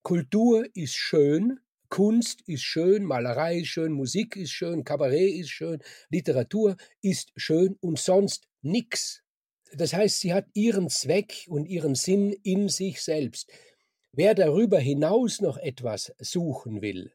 Kultur 0.02 0.66
ist 0.74 0.96
schön, 0.96 1.60
Kunst 1.90 2.44
ist 2.46 2.64
schön, 2.64 3.04
Malerei 3.04 3.58
ist 3.58 3.68
schön, 3.68 3.92
Musik 3.92 4.38
ist 4.38 4.52
schön, 4.52 4.86
Kabarett 4.86 5.36
ist 5.36 5.50
schön, 5.50 5.82
Literatur 6.10 6.78
ist 7.02 7.34
schön 7.36 7.76
und 7.82 8.00
sonst 8.00 8.48
nichts. 8.62 9.24
Das 9.74 9.94
heißt, 9.94 10.22
sie 10.22 10.34
hat 10.34 10.46
ihren 10.54 10.88
Zweck 10.88 11.48
und 11.50 11.66
ihren 11.66 11.96
Sinn 11.96 12.32
in 12.44 12.70
sich 12.70 13.02
selbst. 13.02 13.52
Wer 14.18 14.34
darüber 14.34 14.80
hinaus 14.80 15.42
noch 15.42 15.58
etwas 15.58 16.14
suchen 16.20 16.82
will, 16.82 17.12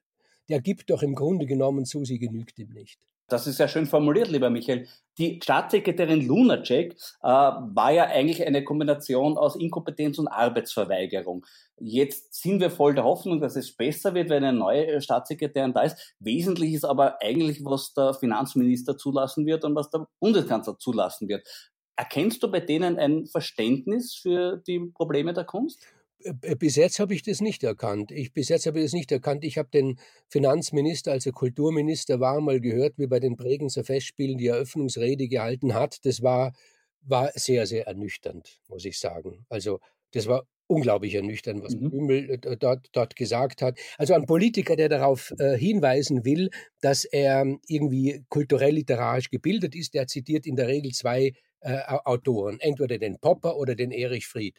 der 0.50 0.60
gibt 0.60 0.90
doch 0.90 1.02
im 1.02 1.14
Grunde 1.14 1.46
genommen 1.46 1.86
zu, 1.86 2.04
sie 2.04 2.18
genügt 2.18 2.58
ihm 2.58 2.74
nicht. 2.74 2.98
Das 3.26 3.46
ist 3.46 3.58
ja 3.58 3.68
schön 3.68 3.86
formuliert, 3.86 4.28
lieber 4.28 4.50
Michael. 4.50 4.86
Die 5.16 5.40
Staatssekretärin 5.42 6.26
Lunacek 6.26 6.92
äh, 7.22 7.26
war 7.26 7.90
ja 7.90 8.04
eigentlich 8.04 8.46
eine 8.46 8.64
Kombination 8.64 9.38
aus 9.38 9.56
Inkompetenz 9.56 10.18
und 10.18 10.28
Arbeitsverweigerung. 10.28 11.46
Jetzt 11.78 12.34
sind 12.34 12.60
wir 12.60 12.70
voll 12.70 12.94
der 12.94 13.04
Hoffnung, 13.04 13.40
dass 13.40 13.56
es 13.56 13.74
besser 13.74 14.12
wird, 14.12 14.28
wenn 14.28 14.44
eine 14.44 14.58
neue 14.58 15.00
Staatssekretärin 15.00 15.72
da 15.72 15.82
ist. 15.82 16.14
Wesentlich 16.18 16.74
ist 16.74 16.84
aber 16.84 17.22
eigentlich, 17.22 17.64
was 17.64 17.94
der 17.94 18.12
Finanzminister 18.12 18.98
zulassen 18.98 19.46
wird 19.46 19.64
und 19.64 19.74
was 19.74 19.88
der 19.88 20.06
Bundeskanzler 20.18 20.76
zulassen 20.76 21.28
wird. 21.28 21.48
Erkennst 21.96 22.42
du 22.42 22.50
bei 22.50 22.60
denen 22.60 22.98
ein 22.98 23.26
Verständnis 23.26 24.14
für 24.14 24.58
die 24.66 24.80
Probleme 24.80 25.32
der 25.32 25.44
Kunst? 25.44 25.86
Äh, 26.22 26.56
bis 26.56 26.76
jetzt 26.76 27.00
habe 27.00 27.14
ich 27.14 27.22
das 27.22 27.40
nicht 27.40 27.62
erkannt. 27.62 28.11
Ich, 28.11 28.33
bis 28.33 28.48
jetzt 28.48 28.66
habe 28.66 28.78
ich 28.78 28.87
das 28.87 28.92
nicht 28.92 29.12
erkannt. 29.12 29.44
Ich 29.44 29.59
habe 29.59 29.68
den 29.70 29.98
Finanzminister, 30.28 31.12
als 31.12 31.26
er 31.26 31.33
Kulturminister 31.33 32.20
war, 32.20 32.40
mal 32.40 32.61
gehört, 32.61 32.98
wie 32.98 33.06
bei 33.06 33.20
den 33.20 33.37
Bregenzer 33.37 33.85
Festspielen 33.85 34.38
die 34.38 34.48
Eröffnungsrede 34.48 35.28
gehalten 35.28 35.74
hat. 35.74 36.04
Das 36.04 36.22
war 36.22 36.52
war 37.02 37.30
sehr, 37.35 37.66
sehr 37.66 37.87
ernüchternd, 37.87 38.61
muss 38.68 38.85
ich 38.85 38.98
sagen. 38.98 39.44
Also 39.48 39.80
das 40.12 40.26
war 40.26 40.46
unglaublich 40.66 41.14
ernüchternd, 41.14 41.62
was 41.62 41.74
mhm. 41.74 41.90
Blümel 41.90 42.30
äh, 42.30 42.56
dort, 42.56 42.88
dort 42.92 43.16
gesagt 43.16 43.62
hat. 43.62 43.78
Also 43.98 44.14
ein 44.14 44.26
Politiker, 44.26 44.76
der 44.76 44.88
darauf 44.88 45.35
äh, 45.38 45.56
hinweisen 45.56 46.24
will, 46.24 46.50
dass 46.80 47.04
er 47.04 47.59
irgendwie 47.66 48.24
kulturell 48.28 48.74
literarisch 48.74 49.30
gebildet 49.30 49.74
ist, 49.74 49.94
der 49.94 50.06
zitiert 50.06 50.46
in 50.46 50.56
der 50.56 50.68
Regel 50.68 50.92
zwei 50.92 51.33
äh, 51.60 51.78
Autoren, 51.86 52.58
entweder 52.60 52.98
den 52.98 53.18
Popper 53.18 53.56
oder 53.56 53.74
den 53.74 53.90
Erich 53.90 54.26
Fried. 54.26 54.54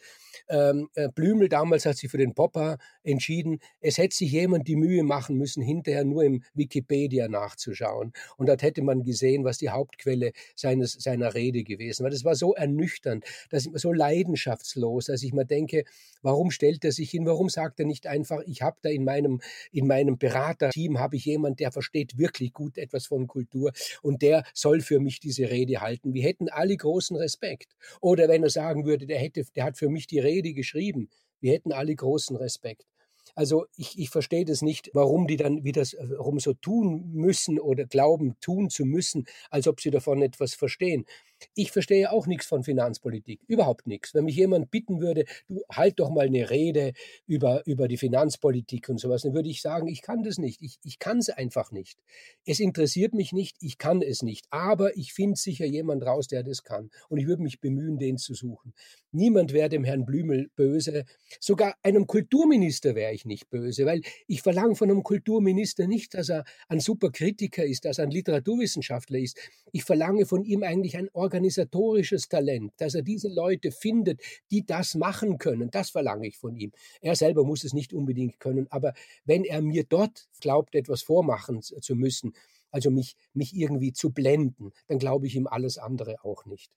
Ähm, 0.48 0.88
äh, 0.94 1.08
Blümel 1.08 1.48
damals 1.48 1.86
hat 1.86 1.96
sich 1.96 2.10
für 2.10 2.18
den 2.18 2.34
Popper 2.34 2.78
entschieden. 3.02 3.58
Es 3.80 3.98
hätte 3.98 4.14
sich 4.14 4.32
jemand 4.32 4.68
die 4.68 4.76
Mühe 4.76 5.02
machen 5.02 5.36
müssen, 5.36 5.62
hinterher 5.62 6.04
nur 6.04 6.24
im 6.24 6.42
Wikipedia 6.54 7.28
nachzuschauen. 7.28 8.12
Und 8.36 8.48
dort 8.48 8.62
hätte 8.62 8.82
man 8.82 9.02
gesehen, 9.02 9.44
was 9.44 9.58
die 9.58 9.70
Hauptquelle 9.70 10.32
seines, 10.54 10.92
seiner 10.92 11.34
Rede 11.34 11.64
gewesen 11.64 12.04
war. 12.04 12.10
Das 12.10 12.24
war 12.24 12.34
so 12.34 12.54
ernüchternd, 12.54 13.24
dass 13.50 13.64
so 13.64 13.92
leidenschaftslos, 13.92 15.06
dass 15.06 15.22
ich 15.22 15.32
mir 15.32 15.44
denke, 15.44 15.84
warum 16.22 16.50
stellt 16.50 16.84
er 16.84 16.92
sich 16.92 17.10
hin? 17.10 17.26
Warum 17.26 17.48
sagt 17.48 17.80
er 17.80 17.86
nicht 17.86 18.06
einfach, 18.06 18.40
ich 18.46 18.62
habe 18.62 18.76
da 18.82 18.88
in 18.88 19.04
meinem, 19.04 19.40
in 19.72 19.86
meinem 19.86 20.18
Beraterteam 20.18 20.98
habe 20.98 21.16
ich 21.16 21.24
jemand, 21.24 21.60
der 21.60 21.72
versteht 21.72 22.16
wirklich 22.18 22.52
gut 22.52 22.78
etwas 22.78 23.06
von 23.06 23.26
Kultur 23.26 23.72
und 24.02 24.22
der 24.22 24.44
soll 24.54 24.80
für 24.80 25.00
mich 25.00 25.20
diese 25.20 25.50
Rede 25.50 25.80
halten. 25.80 26.14
Wir 26.14 26.22
hätten 26.22 26.48
alle 26.48 26.76
großen 26.76 26.91
Respekt. 27.16 27.76
Oder 28.00 28.28
wenn 28.28 28.42
er 28.42 28.50
sagen 28.50 28.84
würde, 28.84 29.06
der 29.06 29.18
hätte, 29.18 29.44
der 29.56 29.64
hat 29.64 29.78
für 29.78 29.88
mich 29.88 30.06
die 30.06 30.18
Rede 30.18 30.52
geschrieben. 30.52 31.08
Wir 31.40 31.52
hätten 31.52 31.72
alle 31.72 31.94
großen 31.94 32.36
Respekt. 32.36 32.86
Also 33.34 33.66
ich, 33.76 33.98
ich 33.98 34.10
verstehe 34.10 34.44
das 34.44 34.62
nicht, 34.62 34.90
warum 34.92 35.26
die 35.26 35.36
dann 35.36 35.64
wieder 35.64 35.82
warum 35.82 36.38
so 36.38 36.52
tun 36.54 37.12
müssen 37.12 37.58
oder 37.58 37.86
glauben, 37.86 38.36
tun 38.40 38.68
zu 38.68 38.84
müssen, 38.84 39.26
als 39.50 39.66
ob 39.66 39.80
sie 39.80 39.90
davon 39.90 40.22
etwas 40.22 40.54
verstehen. 40.54 41.06
Ich 41.54 41.72
verstehe 41.72 42.12
auch 42.12 42.26
nichts 42.26 42.46
von 42.46 42.64
Finanzpolitik, 42.64 43.40
überhaupt 43.46 43.86
nichts. 43.86 44.14
Wenn 44.14 44.24
mich 44.24 44.36
jemand 44.36 44.70
bitten 44.70 45.00
würde, 45.00 45.24
du 45.48 45.62
halt 45.70 46.00
doch 46.00 46.10
mal 46.10 46.26
eine 46.26 46.50
Rede 46.50 46.92
über, 47.26 47.66
über 47.66 47.88
die 47.88 47.96
Finanzpolitik 47.96 48.88
und 48.88 48.98
sowas, 48.98 49.22
dann 49.22 49.34
würde 49.34 49.48
ich 49.48 49.62
sagen, 49.62 49.88
ich 49.88 50.02
kann 50.02 50.22
das 50.22 50.38
nicht. 50.38 50.62
Ich, 50.62 50.78
ich 50.82 50.98
kann 50.98 51.18
es 51.18 51.28
einfach 51.28 51.72
nicht. 51.72 51.98
Es 52.44 52.60
interessiert 52.60 53.14
mich 53.14 53.32
nicht, 53.32 53.56
ich 53.60 53.78
kann 53.78 54.02
es 54.02 54.22
nicht. 54.22 54.46
Aber 54.50 54.96
ich 54.96 55.12
finde 55.12 55.36
sicher 55.36 55.66
jemand 55.66 56.04
raus, 56.04 56.26
der 56.26 56.42
das 56.42 56.62
kann. 56.62 56.90
Und 57.08 57.18
ich 57.18 57.26
würde 57.26 57.42
mich 57.42 57.60
bemühen, 57.60 57.98
den 57.98 58.18
zu 58.18 58.34
suchen. 58.34 58.74
Niemand 59.12 59.52
wäre 59.52 59.68
dem 59.68 59.84
Herrn 59.84 60.06
Blümel 60.06 60.50
böse. 60.56 61.04
Sogar 61.38 61.76
einem 61.82 62.06
Kulturminister 62.06 62.94
wäre 62.94 63.12
ich 63.12 63.26
nicht 63.26 63.50
böse, 63.50 63.84
weil 63.84 64.00
ich 64.26 64.40
verlange 64.40 64.74
von 64.74 64.90
einem 64.90 65.02
Kulturminister 65.02 65.86
nicht, 65.86 66.14
dass 66.14 66.30
er 66.30 66.44
ein 66.68 66.80
super 66.80 67.10
Kritiker 67.10 67.64
ist, 67.64 67.84
dass 67.84 67.98
er 67.98 68.04
ein 68.04 68.10
Literaturwissenschaftler 68.10 69.18
ist. 69.18 69.38
Ich 69.70 69.84
verlange 69.84 70.24
von 70.24 70.44
ihm 70.44 70.62
eigentlich 70.62 70.96
ein 70.96 71.10
organisatorisches 71.32 72.28
Talent, 72.28 72.72
dass 72.76 72.94
er 72.94 73.02
diese 73.02 73.28
Leute 73.28 73.72
findet, 73.72 74.20
die 74.50 74.66
das 74.66 74.94
machen 74.94 75.38
können. 75.38 75.70
Das 75.70 75.88
verlange 75.90 76.28
ich 76.28 76.36
von 76.36 76.56
ihm. 76.56 76.72
Er 77.00 77.16
selber 77.16 77.44
muss 77.44 77.64
es 77.64 77.72
nicht 77.72 77.94
unbedingt 77.94 78.38
können, 78.38 78.66
aber 78.70 78.92
wenn 79.24 79.44
er 79.44 79.62
mir 79.62 79.84
dort 79.84 80.28
glaubt, 80.40 80.74
etwas 80.74 81.02
vormachen 81.02 81.62
zu 81.62 81.94
müssen, 81.94 82.34
also 82.70 82.90
mich, 82.90 83.16
mich 83.32 83.56
irgendwie 83.56 83.92
zu 83.92 84.10
blenden, 84.10 84.72
dann 84.88 84.98
glaube 84.98 85.26
ich 85.26 85.34
ihm 85.34 85.46
alles 85.46 85.78
andere 85.78 86.22
auch 86.22 86.44
nicht. 86.44 86.70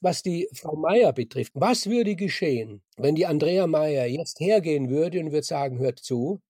Was 0.00 0.24
die 0.24 0.48
Frau 0.52 0.74
Meier 0.74 1.12
betrifft, 1.12 1.52
was 1.54 1.88
würde 1.88 2.16
geschehen, 2.16 2.82
wenn 2.96 3.14
die 3.14 3.26
Andrea 3.26 3.68
Meier 3.68 4.06
jetzt 4.06 4.40
hergehen 4.40 4.90
würde 4.90 5.20
und 5.20 5.30
würde 5.30 5.46
sagen, 5.46 5.78
hört 5.78 6.00
zu, 6.00 6.40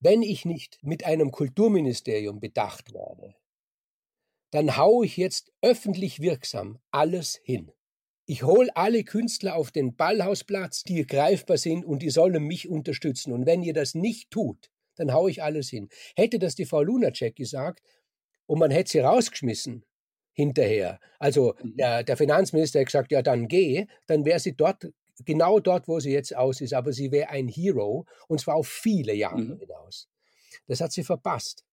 wenn 0.00 0.22
ich 0.22 0.46
nicht 0.46 0.78
mit 0.82 1.04
einem 1.04 1.30
Kulturministerium 1.30 2.40
bedacht 2.40 2.94
werde, 2.94 3.34
dann 4.50 4.76
haue 4.76 5.06
ich 5.06 5.16
jetzt 5.16 5.52
öffentlich 5.62 6.20
wirksam 6.20 6.78
alles 6.90 7.40
hin. 7.42 7.72
Ich 8.26 8.42
hole 8.42 8.74
alle 8.74 9.04
Künstler 9.04 9.54
auf 9.54 9.70
den 9.70 9.94
Ballhausplatz, 9.94 10.82
die 10.82 11.06
greifbar 11.06 11.58
sind 11.58 11.84
und 11.84 12.02
die 12.02 12.10
sollen 12.10 12.42
mich 12.42 12.68
unterstützen. 12.68 13.32
Und 13.32 13.46
wenn 13.46 13.62
ihr 13.62 13.72
das 13.72 13.94
nicht 13.94 14.30
tut, 14.30 14.70
dann 14.96 15.12
haue 15.12 15.30
ich 15.30 15.42
alles 15.42 15.68
hin. 15.68 15.88
Hätte 16.16 16.38
das 16.38 16.54
die 16.54 16.64
Frau 16.64 16.82
Lunacek 16.82 17.36
gesagt 17.36 17.82
und 18.46 18.58
man 18.58 18.70
hätte 18.70 18.90
sie 18.90 18.98
rausgeschmissen 19.00 19.84
hinterher, 20.32 21.00
also 21.18 21.54
mhm. 21.62 21.76
der, 21.76 22.02
der 22.02 22.16
Finanzminister 22.16 22.78
hätte 22.80 22.86
gesagt, 22.86 23.12
ja 23.12 23.22
dann 23.22 23.48
geh, 23.48 23.86
dann 24.06 24.26
wäre 24.26 24.38
sie 24.38 24.54
dort 24.54 24.86
genau 25.24 25.60
dort, 25.60 25.88
wo 25.88 25.98
sie 25.98 26.12
jetzt 26.12 26.36
aus 26.36 26.60
ist, 26.60 26.74
aber 26.74 26.92
sie 26.92 27.10
wäre 27.10 27.30
ein 27.30 27.48
Hero 27.48 28.06
und 28.28 28.40
zwar 28.40 28.56
auf 28.56 28.68
viele 28.68 29.14
Jahre 29.14 29.40
mhm. 29.40 29.58
hinaus. 29.58 30.08
Das 30.66 30.80
hat 30.80 30.92
sie 30.92 31.04
verpasst. 31.04 31.64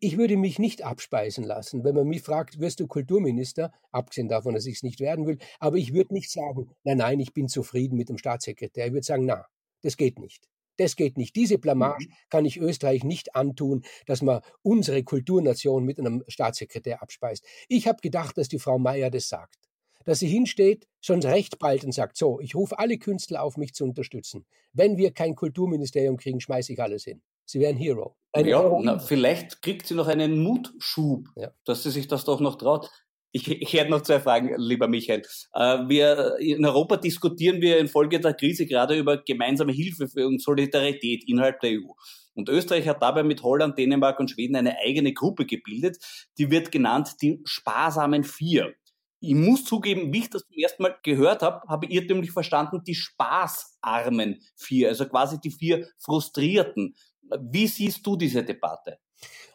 Ich 0.00 0.16
würde 0.16 0.36
mich 0.36 0.60
nicht 0.60 0.84
abspeisen 0.84 1.42
lassen, 1.42 1.82
wenn 1.82 1.94
man 1.96 2.06
mich 2.06 2.22
fragt, 2.22 2.60
wirst 2.60 2.78
du 2.78 2.86
Kulturminister, 2.86 3.72
abgesehen 3.90 4.28
davon, 4.28 4.54
dass 4.54 4.64
ich 4.66 4.76
es 4.76 4.82
nicht 4.84 5.00
werden 5.00 5.26
will, 5.26 5.38
aber 5.58 5.76
ich 5.76 5.92
würde 5.92 6.14
nicht 6.14 6.30
sagen, 6.30 6.70
nein, 6.84 6.98
nein, 6.98 7.18
ich 7.18 7.34
bin 7.34 7.48
zufrieden 7.48 7.96
mit 7.96 8.08
dem 8.08 8.16
Staatssekretär. 8.16 8.86
Ich 8.86 8.92
würde 8.92 9.04
sagen, 9.04 9.26
na, 9.26 9.46
das 9.82 9.96
geht 9.96 10.20
nicht. 10.20 10.48
Das 10.76 10.94
geht 10.94 11.18
nicht. 11.18 11.34
Diese 11.34 11.58
Blamage 11.58 12.06
mhm. 12.06 12.12
kann 12.30 12.44
ich 12.44 12.58
Österreich 12.58 13.02
nicht 13.02 13.34
antun, 13.34 13.82
dass 14.06 14.22
man 14.22 14.40
unsere 14.62 15.02
Kulturnation 15.02 15.84
mit 15.84 15.98
einem 15.98 16.22
Staatssekretär 16.28 17.02
abspeist. 17.02 17.44
Ich 17.66 17.88
habe 17.88 18.00
gedacht, 18.00 18.38
dass 18.38 18.48
die 18.48 18.60
Frau 18.60 18.78
Meier 18.78 19.10
das 19.10 19.28
sagt. 19.28 19.56
Dass 20.04 20.20
sie 20.20 20.28
hinsteht, 20.28 20.86
schon 21.00 21.20
recht 21.20 21.58
bald 21.58 21.84
und 21.84 21.92
sagt, 21.92 22.16
so, 22.16 22.38
ich 22.38 22.54
rufe 22.54 22.78
alle 22.78 22.98
Künstler 22.98 23.42
auf, 23.42 23.56
mich 23.56 23.74
zu 23.74 23.84
unterstützen. 23.84 24.46
Wenn 24.72 24.96
wir 24.96 25.10
kein 25.10 25.34
Kulturministerium 25.34 26.16
kriegen, 26.16 26.40
schmeiße 26.40 26.72
ich 26.72 26.80
alles 26.80 27.02
hin. 27.02 27.20
Sie 27.48 27.60
wäre 27.60 27.70
ein 27.70 27.78
Hero. 27.78 28.14
Eine 28.32 28.50
ja, 28.50 28.78
na, 28.82 28.98
vielleicht 28.98 29.62
kriegt 29.62 29.86
sie 29.86 29.94
noch 29.94 30.06
einen 30.06 30.42
Mutschub, 30.42 31.28
ja. 31.34 31.50
dass 31.64 31.82
sie 31.82 31.90
sich 31.90 32.06
das 32.06 32.26
doch 32.26 32.40
noch 32.40 32.56
traut. 32.56 32.90
Ich, 33.32 33.50
ich 33.50 33.72
hätte 33.72 33.90
noch 33.90 34.02
zwei 34.02 34.20
Fragen, 34.20 34.54
lieber 34.58 34.86
Michael. 34.86 35.22
Äh, 35.54 35.88
wir, 35.88 36.36
in 36.40 36.64
Europa 36.64 36.98
diskutieren 36.98 37.62
wir 37.62 37.78
infolge 37.78 38.20
der 38.20 38.34
Krise 38.34 38.66
gerade 38.66 38.98
über 38.98 39.16
gemeinsame 39.18 39.72
Hilfe 39.72 40.08
und 40.26 40.42
Solidarität 40.42 41.24
innerhalb 41.26 41.60
der 41.60 41.72
EU. 41.72 41.92
Und 42.34 42.50
Österreich 42.50 42.86
hat 42.86 43.02
dabei 43.02 43.22
mit 43.22 43.42
Holland, 43.42 43.78
Dänemark 43.78 44.20
und 44.20 44.30
Schweden 44.30 44.56
eine 44.56 44.78
eigene 44.78 45.14
Gruppe 45.14 45.46
gebildet, 45.46 45.96
die 46.36 46.50
wird 46.50 46.70
genannt 46.70 47.16
die 47.22 47.40
Sparsamen 47.44 48.24
Vier. 48.24 48.74
Ich 49.20 49.34
muss 49.34 49.64
zugeben, 49.64 50.12
wie 50.12 50.20
ich 50.20 50.30
das 50.30 50.42
zum 50.46 50.56
ersten 50.56 50.82
Mal 50.82 50.96
gehört 51.02 51.42
habe, 51.42 51.66
habe 51.66 51.86
ich 51.86 51.92
irrtümlich 51.92 52.30
verstanden, 52.30 52.82
die 52.86 52.94
Spaßarmen 52.94 54.40
Vier, 54.54 54.88
also 54.88 55.06
quasi 55.06 55.40
die 55.40 55.50
vier 55.50 55.88
Frustrierten. 55.98 56.94
Wie 57.40 57.66
siehst 57.66 58.06
du 58.06 58.16
diese 58.16 58.44
Debatte? 58.44 58.98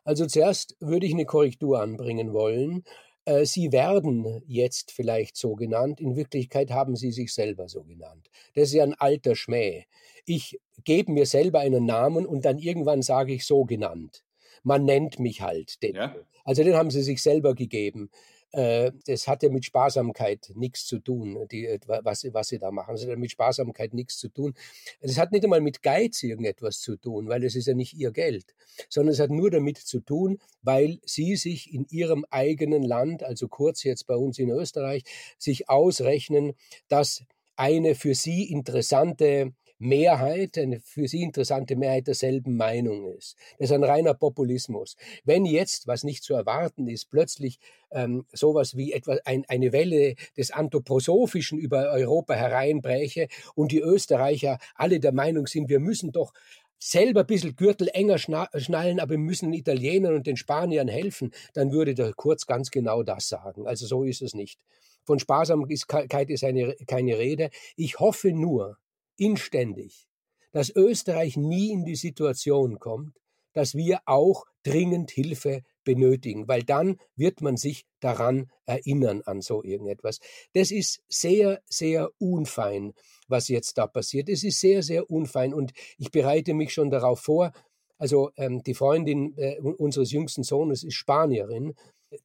Also 0.04 0.26
zuerst 0.26 0.76
würde 0.80 1.06
ich 1.06 1.14
eine 1.14 1.26
Korrektur 1.26 1.82
anbringen 1.82 2.34
wollen. 2.34 2.84
Äh, 3.26 3.46
sie 3.46 3.72
werden 3.72 4.44
jetzt 4.48 4.92
vielleicht 4.92 5.38
so 5.38 5.56
genannt, 5.56 6.02
in 6.02 6.16
Wirklichkeit 6.16 6.72
haben 6.72 6.96
sie 6.96 7.12
sich 7.12 7.34
selber 7.34 7.70
so 7.70 7.84
genannt. 7.84 8.30
Das 8.56 8.66
ist 8.66 8.74
ja 8.74 8.84
ein 8.84 8.96
alter 8.96 9.36
Schmäh. 9.36 9.86
Ich 10.26 10.60
gebe 10.84 11.12
mir 11.12 11.26
selber 11.26 11.60
einen 11.60 11.86
Namen 11.86 12.26
und 12.26 12.46
dann 12.46 12.58
irgendwann 12.58 13.02
sage 13.02 13.34
ich 13.34 13.46
so 13.46 13.64
genannt. 13.64 14.24
Man 14.64 14.86
nennt 14.86 15.20
mich 15.20 15.42
halt 15.42 15.82
den. 15.84 15.96
Ja. 15.96 16.16
Also 16.46 16.64
den 16.64 16.76
haben 16.76 16.92
sie 16.92 17.04
sich 17.04 17.22
selber 17.22 17.56
gegeben. 17.56 18.10
Äh, 18.54 18.92
das 19.08 19.28
hat 19.28 19.42
ja 19.42 19.50
mit 19.50 19.66
Sparsamkeit 19.66 20.52
nichts 20.54 20.86
zu 20.86 21.00
tun, 21.00 21.48
die, 21.52 21.66
äh, 21.66 21.80
was, 21.88 22.24
was 22.34 22.50
sie 22.50 22.60
da 22.60 22.70
machen. 22.72 22.96
Das 22.96 23.06
hat 23.06 23.18
mit 23.18 23.32
Sparsamkeit 23.32 23.96
nichts 23.96 24.18
zu 24.18 24.30
tun. 24.30 24.54
Das 25.02 25.18
hat 25.18 25.32
nicht 25.32 25.44
einmal 25.44 25.60
mit 25.60 25.82
Geiz 25.82 26.22
irgendetwas 26.22 26.80
zu 26.80 26.96
tun, 26.96 27.28
weil 27.28 27.44
es 27.44 27.56
ist 27.56 27.66
ja 27.66 27.74
nicht 27.74 27.96
ihr 27.96 28.12
Geld, 28.12 28.56
sondern 28.90 29.14
es 29.14 29.20
hat 29.20 29.32
nur 29.32 29.50
damit 29.50 29.80
zu 29.80 30.02
tun, 30.02 30.38
weil 30.62 31.00
sie 31.04 31.36
sich 31.36 31.74
in 31.74 31.88
ihrem 31.90 32.26
eigenen 32.30 32.84
Land, 32.84 33.24
also 33.24 33.48
kurz 33.48 33.84
jetzt 33.84 34.06
bei 34.06 34.16
uns 34.16 34.38
in 34.38 34.52
Österreich, 34.52 35.04
sich 35.40 35.68
ausrechnen, 35.68 36.54
dass 36.90 37.24
eine 37.56 37.96
für 37.96 38.14
sie 38.14 38.52
interessante 38.52 39.54
Mehrheit, 39.84 40.58
eine 40.58 40.80
für 40.80 41.08
sie 41.08 41.22
interessante 41.22 41.76
Mehrheit 41.76 42.08
derselben 42.08 42.58
Meinung 42.58 43.12
ist. 43.14 43.36
Das 43.60 43.70
ist 43.70 43.76
ein 43.76 43.84
reiner 43.84 44.14
Populismus. 44.14 44.96
Wenn 45.24 45.46
jetzt, 45.46 45.88
was 45.88 46.04
nicht 46.04 46.24
zu 46.24 46.34
erwarten 46.34 46.88
ist, 46.88 47.10
plötzlich 47.10 47.60
ähm, 47.92 48.26
sowas 48.34 48.76
wie 48.76 48.94
etwa 48.94 49.18
ein, 49.26 49.46
eine 49.48 49.72
Welle 49.72 50.16
des 50.38 50.52
Anthroposophischen 50.52 51.60
über 51.60 51.92
Europa 51.92 52.34
hereinbräche 52.34 53.28
und 53.56 53.72
die 53.72 53.82
Österreicher 53.82 54.58
alle 54.76 55.00
der 55.00 55.12
Meinung 55.12 55.48
sind, 55.48 55.70
wir 55.70 55.80
müssen 55.80 56.12
doch 56.12 56.34
selber 56.80 57.22
ein 57.22 57.28
bisschen 57.28 57.56
Gürtel 57.56 57.90
enger 57.94 58.18
schnallen, 58.18 59.00
aber 59.00 59.12
wir 59.12 59.18
müssen 59.18 59.52
den 59.52 59.60
Italienern 59.60 60.16
und 60.16 60.28
den 60.28 60.38
Spaniern 60.38 60.88
helfen, 60.88 61.32
dann 61.54 61.72
würde 61.72 61.94
der 61.94 62.14
Kurz 62.14 62.46
ganz 62.46 62.72
genau 62.72 63.04
das 63.04 63.30
sagen. 63.30 63.68
Also 63.68 63.86
so 63.86 64.04
ist 64.04 64.22
es 64.22 64.34
nicht. 64.34 64.60
Von 65.06 65.20
Sparsamkeit 65.20 66.30
ist 66.30 66.44
eine, 66.44 66.76
keine 66.88 67.18
Rede. 67.18 67.50
Ich 67.76 68.00
hoffe 68.00 68.32
nur, 68.32 68.78
inständig, 69.18 70.08
dass 70.52 70.70
Österreich 70.76 71.38
nie 71.38 71.72
in 71.72 71.86
die 71.86 71.96
Situation 71.96 72.80
kommt, 72.80 73.18
dass 73.54 73.76
wir 73.76 74.02
auch 74.06 74.46
dringend 74.64 75.12
Hilfe 75.12 75.62
benötigen, 75.84 76.48
weil 76.48 76.64
dann 76.64 76.98
wird 77.16 77.42
man 77.42 77.58
sich 77.58 77.86
daran 78.00 78.50
erinnern 78.66 79.22
an 79.24 79.42
so 79.42 79.64
irgendetwas. 79.64 80.20
Das 80.54 80.72
ist 80.72 81.02
sehr, 81.08 81.62
sehr 81.68 82.10
unfein, 82.20 82.94
was 83.28 83.50
jetzt 83.50 83.78
da 83.78 83.88
passiert. 83.88 84.30
Es 84.30 84.44
ist 84.44 84.60
sehr, 84.60 84.82
sehr 84.82 85.10
unfein 85.10 85.54
und 85.54 85.74
ich 85.98 86.12
bereite 86.12 86.54
mich 86.54 86.74
schon 86.74 86.90
darauf 86.90 87.20
vor. 87.20 87.52
Also 87.98 88.32
ähm, 88.38 88.64
die 88.64 88.74
Freundin 88.74 89.38
äh, 89.38 89.60
unseres 89.60 90.12
jüngsten 90.12 90.44
Sohnes 90.44 90.84
ist 90.84 90.96
Spanierin, 90.96 91.76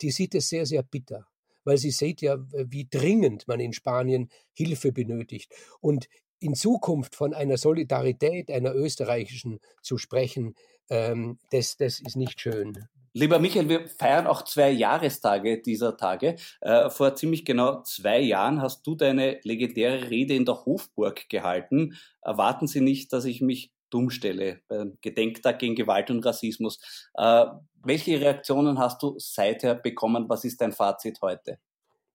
die 0.01 0.11
sieht 0.11 0.35
es 0.35 0.49
sehr, 0.49 0.67
sehr 0.67 0.83
bitter 0.83 1.27
weil 1.65 1.77
sie 1.77 1.91
seht 1.91 2.23
ja, 2.23 2.39
wie 2.51 2.89
dringend 2.91 3.47
man 3.47 3.61
in 3.61 3.75
Spanien 3.75 4.31
Hilfe 4.55 4.91
benötigt. 4.91 5.53
Und 5.81 6.09
in 6.41 6.55
Zukunft 6.55 7.15
von 7.15 7.35
einer 7.35 7.57
Solidarität 7.57 8.51
einer 8.51 8.75
österreichischen 8.75 9.61
zu 9.83 9.99
sprechen, 9.99 10.55
ähm, 10.91 11.39
das, 11.51 11.77
das 11.77 12.01
ist 12.01 12.17
nicht 12.17 12.41
schön. 12.41 12.89
Lieber 13.15 13.39
Michael, 13.39 13.69
wir 13.69 13.89
feiern 13.89 14.27
auch 14.27 14.43
zwei 14.43 14.71
Jahrestage 14.71 15.61
dieser 15.61 15.97
Tage. 15.97 16.37
Äh, 16.61 16.91
vor 16.91 17.15
ziemlich 17.15 17.45
genau 17.45 17.83
zwei 17.83 18.21
Jahren 18.21 18.61
hast 18.61 18.87
du 18.87 18.95
deine 18.95 19.41
legendäre 19.43 20.11
Rede 20.11 20.35
in 20.35 20.45
der 20.45 20.65
Hofburg 20.67 21.29
gehalten. 21.29 21.97
Erwarten 22.23 22.67
Sie 22.67 22.81
nicht, 22.81 23.13
dass 23.13 23.25
ich 23.25 23.41
mich 23.41 23.73
dumm 23.91 24.11
stelle 24.11 24.61
beim 24.69 24.99
Gedenktag 25.01 25.59
gegen 25.59 25.75
Gewalt 25.75 26.11
und 26.11 26.25
Rassismus. 26.25 26.79
Äh, 27.15 27.47
welche 27.83 28.21
Reaktionen 28.21 28.79
hast 28.79 29.03
du 29.03 29.15
seither 29.19 29.75
bekommen? 29.75 30.29
Was 30.29 30.45
ist 30.45 30.61
dein 30.61 30.73
Fazit 30.73 31.21
heute? 31.23 31.59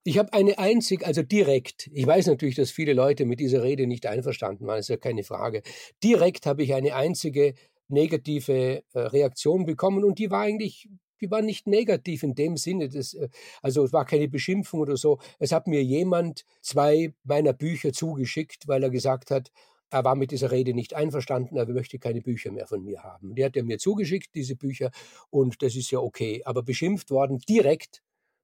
Ich 0.06 0.18
habe 0.18 0.34
eine 0.34 0.60
einzig, 0.60 1.06
also 1.06 1.24
direkt, 1.24 1.90
ich 1.94 2.06
weiß 2.06 2.28
natürlich, 2.28 2.56
dass 2.56 2.72
viele 2.72 2.94
Leute 2.94 3.26
mit 3.26 3.40
dieser 3.40 3.64
Rede 3.64 3.88
nicht 3.88 4.06
einverstanden 4.06 4.68
waren, 4.68 4.80
ist 4.80 4.90
ja 4.90 4.98
keine 4.98 5.24
Frage. 5.24 5.62
Direkt 6.04 6.46
habe 6.46 6.62
ich 6.64 6.74
eine 6.74 6.96
einzige 6.96 7.54
negative 7.88 8.84
äh, 8.94 9.00
Reaktion 9.00 9.66
bekommen 9.66 10.04
und 10.04 10.20
die 10.20 10.30
war 10.30 10.42
eigentlich, 10.42 10.90
die 11.22 11.32
war 11.32 11.42
nicht 11.42 11.68
negativ 11.68 12.24
in 12.24 12.36
dem 12.36 12.58
Sinne, 12.58 12.90
dass, 12.90 13.14
äh, 13.14 13.30
also 13.62 13.86
es 13.86 13.94
war 13.94 14.04
keine 14.06 14.28
Beschimpfung 14.28 14.82
oder 14.82 14.98
so. 14.98 15.20
Es 15.40 15.54
hat 15.54 15.68
mir 15.68 15.82
jemand 15.82 16.44
zwei 16.62 17.14
meiner 17.24 17.54
Bücher 17.54 17.94
zugeschickt, 17.94 18.68
weil 18.68 18.84
er 18.84 18.90
gesagt 18.90 19.32
hat, 19.32 19.52
er 19.90 20.04
war 20.04 20.16
mit 20.16 20.32
dieser 20.32 20.52
Rede 20.52 20.74
nicht 20.74 20.96
einverstanden, 20.96 21.56
er 21.56 21.68
möchte 21.68 21.98
keine 21.98 22.22
Bücher 22.22 22.52
mehr 22.52 22.68
von 22.68 22.84
mir 22.84 23.04
haben. 23.04 23.36
Die 23.36 23.46
hat 23.46 23.56
er 23.56 23.64
mir 23.64 23.78
zugeschickt, 23.78 24.36
diese 24.36 24.58
Bücher, 24.58 24.92
und 25.30 25.62
das 25.62 25.76
ist 25.76 25.92
ja 25.92 26.00
okay. 26.00 26.42
Aber 26.44 26.64
beschimpft 26.64 27.10
worden 27.10 27.38
direkt 27.48 28.02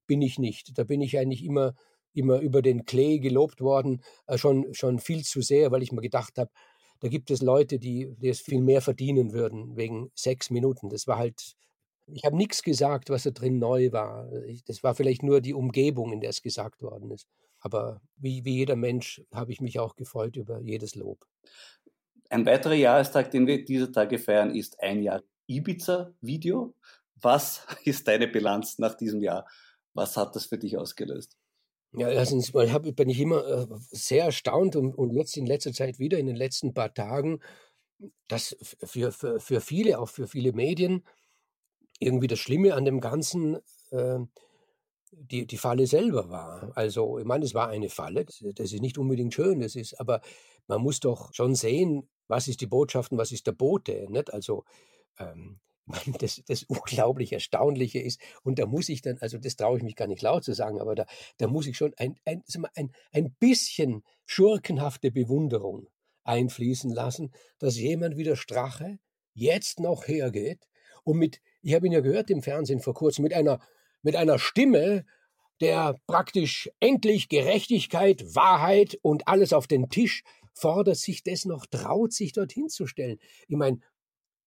bin 0.10 0.22
ich 0.24 0.40
nicht. 0.40 0.78
Da 0.78 0.84
bin 0.84 1.02
ich 1.02 1.18
eigentlich 1.20 1.46
immer, 1.46 1.76
immer 2.14 2.40
über 2.40 2.62
den 2.64 2.86
Klee 2.86 3.20
gelobt 3.20 3.62
worden, 3.62 4.02
äh, 4.26 4.38
schon, 4.38 4.74
schon 4.74 5.00
viel 5.00 5.24
zu 5.24 5.42
sehr, 5.42 5.72
weil 5.72 5.84
ich 5.84 5.92
mir 5.92 6.02
gedacht 6.02 6.38
habe, 6.38 6.50
da 7.00 7.08
gibt 7.08 7.32
es 7.32 7.42
Leute, 7.42 7.80
die, 7.80 8.14
die 8.18 8.28
es 8.28 8.42
viel 8.42 8.62
mehr 8.62 8.82
verdienen 8.82 9.32
würden 9.32 9.78
wegen 9.78 10.12
sechs 10.16 10.50
Minuten. 10.50 10.90
Das 10.90 11.08
war 11.08 11.18
halt, 11.18 11.54
ich 12.08 12.26
habe 12.26 12.36
nichts 12.36 12.64
gesagt, 12.64 13.10
was 13.10 13.24
da 13.24 13.30
drin 13.30 13.60
neu 13.60 13.92
war. 13.92 14.30
Ich, 14.48 14.64
das 14.66 14.84
war 14.84 14.96
vielleicht 14.96 15.24
nur 15.24 15.40
die 15.42 15.54
Umgebung, 15.54 16.12
in 16.12 16.20
der 16.20 16.32
es 16.32 16.42
gesagt 16.42 16.82
worden 16.82 17.12
ist. 17.12 17.28
Aber 17.60 18.02
wie, 18.18 18.44
wie 18.44 18.56
jeder 18.56 18.76
Mensch 18.76 19.22
habe 19.32 19.52
ich 19.52 19.62
mich 19.62 19.80
auch 19.80 19.96
gefreut 19.96 20.36
über 20.36 20.60
jedes 20.60 20.96
Lob. 20.96 21.26
Ein 22.30 22.46
weiterer 22.46 22.74
Jahrestag, 22.74 23.32
den 23.32 23.48
wir 23.48 23.64
diese 23.64 23.92
Tage 23.92 24.18
feiern, 24.18 24.56
ist 24.56 24.82
ein 24.82 25.04
Jahr 25.04 25.22
Ibiza-Video. 25.48 26.74
Was 27.22 27.66
ist 27.86 28.08
deine 28.08 28.28
Bilanz 28.28 28.80
nach 28.80 28.96
diesem 28.96 29.22
Jahr? 29.22 29.46
Was 30.00 30.16
hat 30.16 30.34
das 30.34 30.46
für 30.46 30.58
dich 30.58 30.78
ausgelöst? 30.78 31.38
Ja, 31.92 32.08
erstens 32.08 32.54
mal 32.54 32.72
hab, 32.72 32.84
bin 32.84 33.10
ich 33.10 33.20
immer 33.20 33.46
äh, 33.46 33.68
sehr 33.92 34.26
erstaunt 34.26 34.78
und, 34.78 34.94
und 34.94 35.12
jetzt 35.12 35.36
in 35.36 35.46
letzter 35.46 35.74
Zeit 35.74 36.00
wieder, 36.00 36.18
in 36.18 36.28
den 36.28 36.38
letzten 36.38 36.74
paar 36.74 36.94
Tagen, 36.94 37.42
dass 38.30 38.56
für, 38.62 39.12
für, 39.12 39.42
für 39.42 39.60
viele, 39.60 40.00
auch 40.00 40.08
für 40.08 40.28
viele 40.28 40.54
Medien, 40.54 41.04
irgendwie 42.00 42.28
das 42.28 42.40
Schlimme 42.40 42.76
an 42.76 42.86
dem 42.86 43.02
Ganzen 43.02 43.58
äh, 43.92 44.20
die, 45.12 45.46
die 45.46 45.58
Falle 45.58 45.86
selber 45.86 46.30
war. 46.30 46.72
Also, 46.76 47.20
ich 47.20 47.26
meine, 47.26 47.44
es 47.44 47.54
war 47.54 47.68
eine 47.68 47.90
Falle, 47.90 48.24
das, 48.24 48.42
ist 48.42 48.80
nicht 48.80 48.98
unbedingt 48.98 49.34
schön, 49.34 49.60
das 49.60 49.76
ist, 49.76 50.00
aber 50.00 50.22
man 50.68 50.82
muss 50.82 51.02
doch 51.02 51.34
schon 51.34 51.56
sehen, 51.56 52.08
was 52.30 52.48
ist 52.48 52.62
die 52.62 52.68
Botschaft 52.68 53.12
und 53.12 53.18
was 53.18 53.34
ist 53.34 53.48
der 53.48 53.52
Bote. 53.52 54.06
Nicht? 54.10 54.32
Also, 54.34 54.64
ähm, 55.18 55.60
das, 56.20 56.42
das 56.48 56.64
unglaublich 56.64 57.34
Erstaunliche 57.34 58.00
ist, 58.00 58.20
und 58.44 58.60
da 58.60 58.66
muss 58.66 58.90
ich 58.90 59.02
dann, 59.02 59.18
also 59.20 59.38
das 59.38 59.56
traue 59.56 59.78
ich 59.78 59.84
mich 59.84 59.96
gar 59.96 60.08
nicht 60.08 60.22
laut 60.22 60.44
zu 60.44 60.54
sagen, 60.54 60.80
aber 60.80 60.96
da, 60.96 61.06
da 61.38 61.48
muss 61.48 61.68
ich 61.68 61.78
schon 61.78 61.94
ein, 61.98 62.16
ein, 62.26 62.44
ein, 62.76 62.92
ein 63.12 63.32
bisschen 63.40 64.04
schurkenhafte 64.26 65.12
Bewunderung 65.12 65.88
einfließen 66.24 66.92
lassen, 66.92 67.32
dass 67.58 67.78
jemand 67.78 68.18
wie 68.18 68.24
der 68.24 68.36
Strache 68.36 69.00
jetzt 69.34 69.80
noch 69.80 70.08
hergeht 70.08 70.68
und 71.04 71.18
mit, 71.18 71.42
ich 71.62 71.74
habe 71.74 71.88
ihn 71.88 71.94
ja 71.94 72.02
gehört 72.02 72.30
im 72.30 72.44
Fernsehen 72.44 72.82
vor 72.82 72.94
kurzem, 72.94 73.24
mit 73.24 73.34
einer, 73.34 73.60
mit 74.02 74.16
einer 74.16 74.38
Stimme, 74.38 75.06
der 75.62 75.96
praktisch 76.08 76.70
endlich 76.80 77.30
Gerechtigkeit, 77.30 78.36
Wahrheit 78.36 78.98
und 79.02 79.28
alles 79.28 79.52
auf 79.54 79.68
den 79.68 79.90
Tisch 79.90 80.24
fordert, 80.54 80.98
sich 80.98 81.24
das 81.24 81.46
noch 81.46 81.66
traut, 81.66 82.14
sich 82.14 82.34
dorthin 82.34 82.70
zu 82.70 82.86
stellen. 82.86 83.20
Ich 83.48 83.58
meine, 83.58 83.80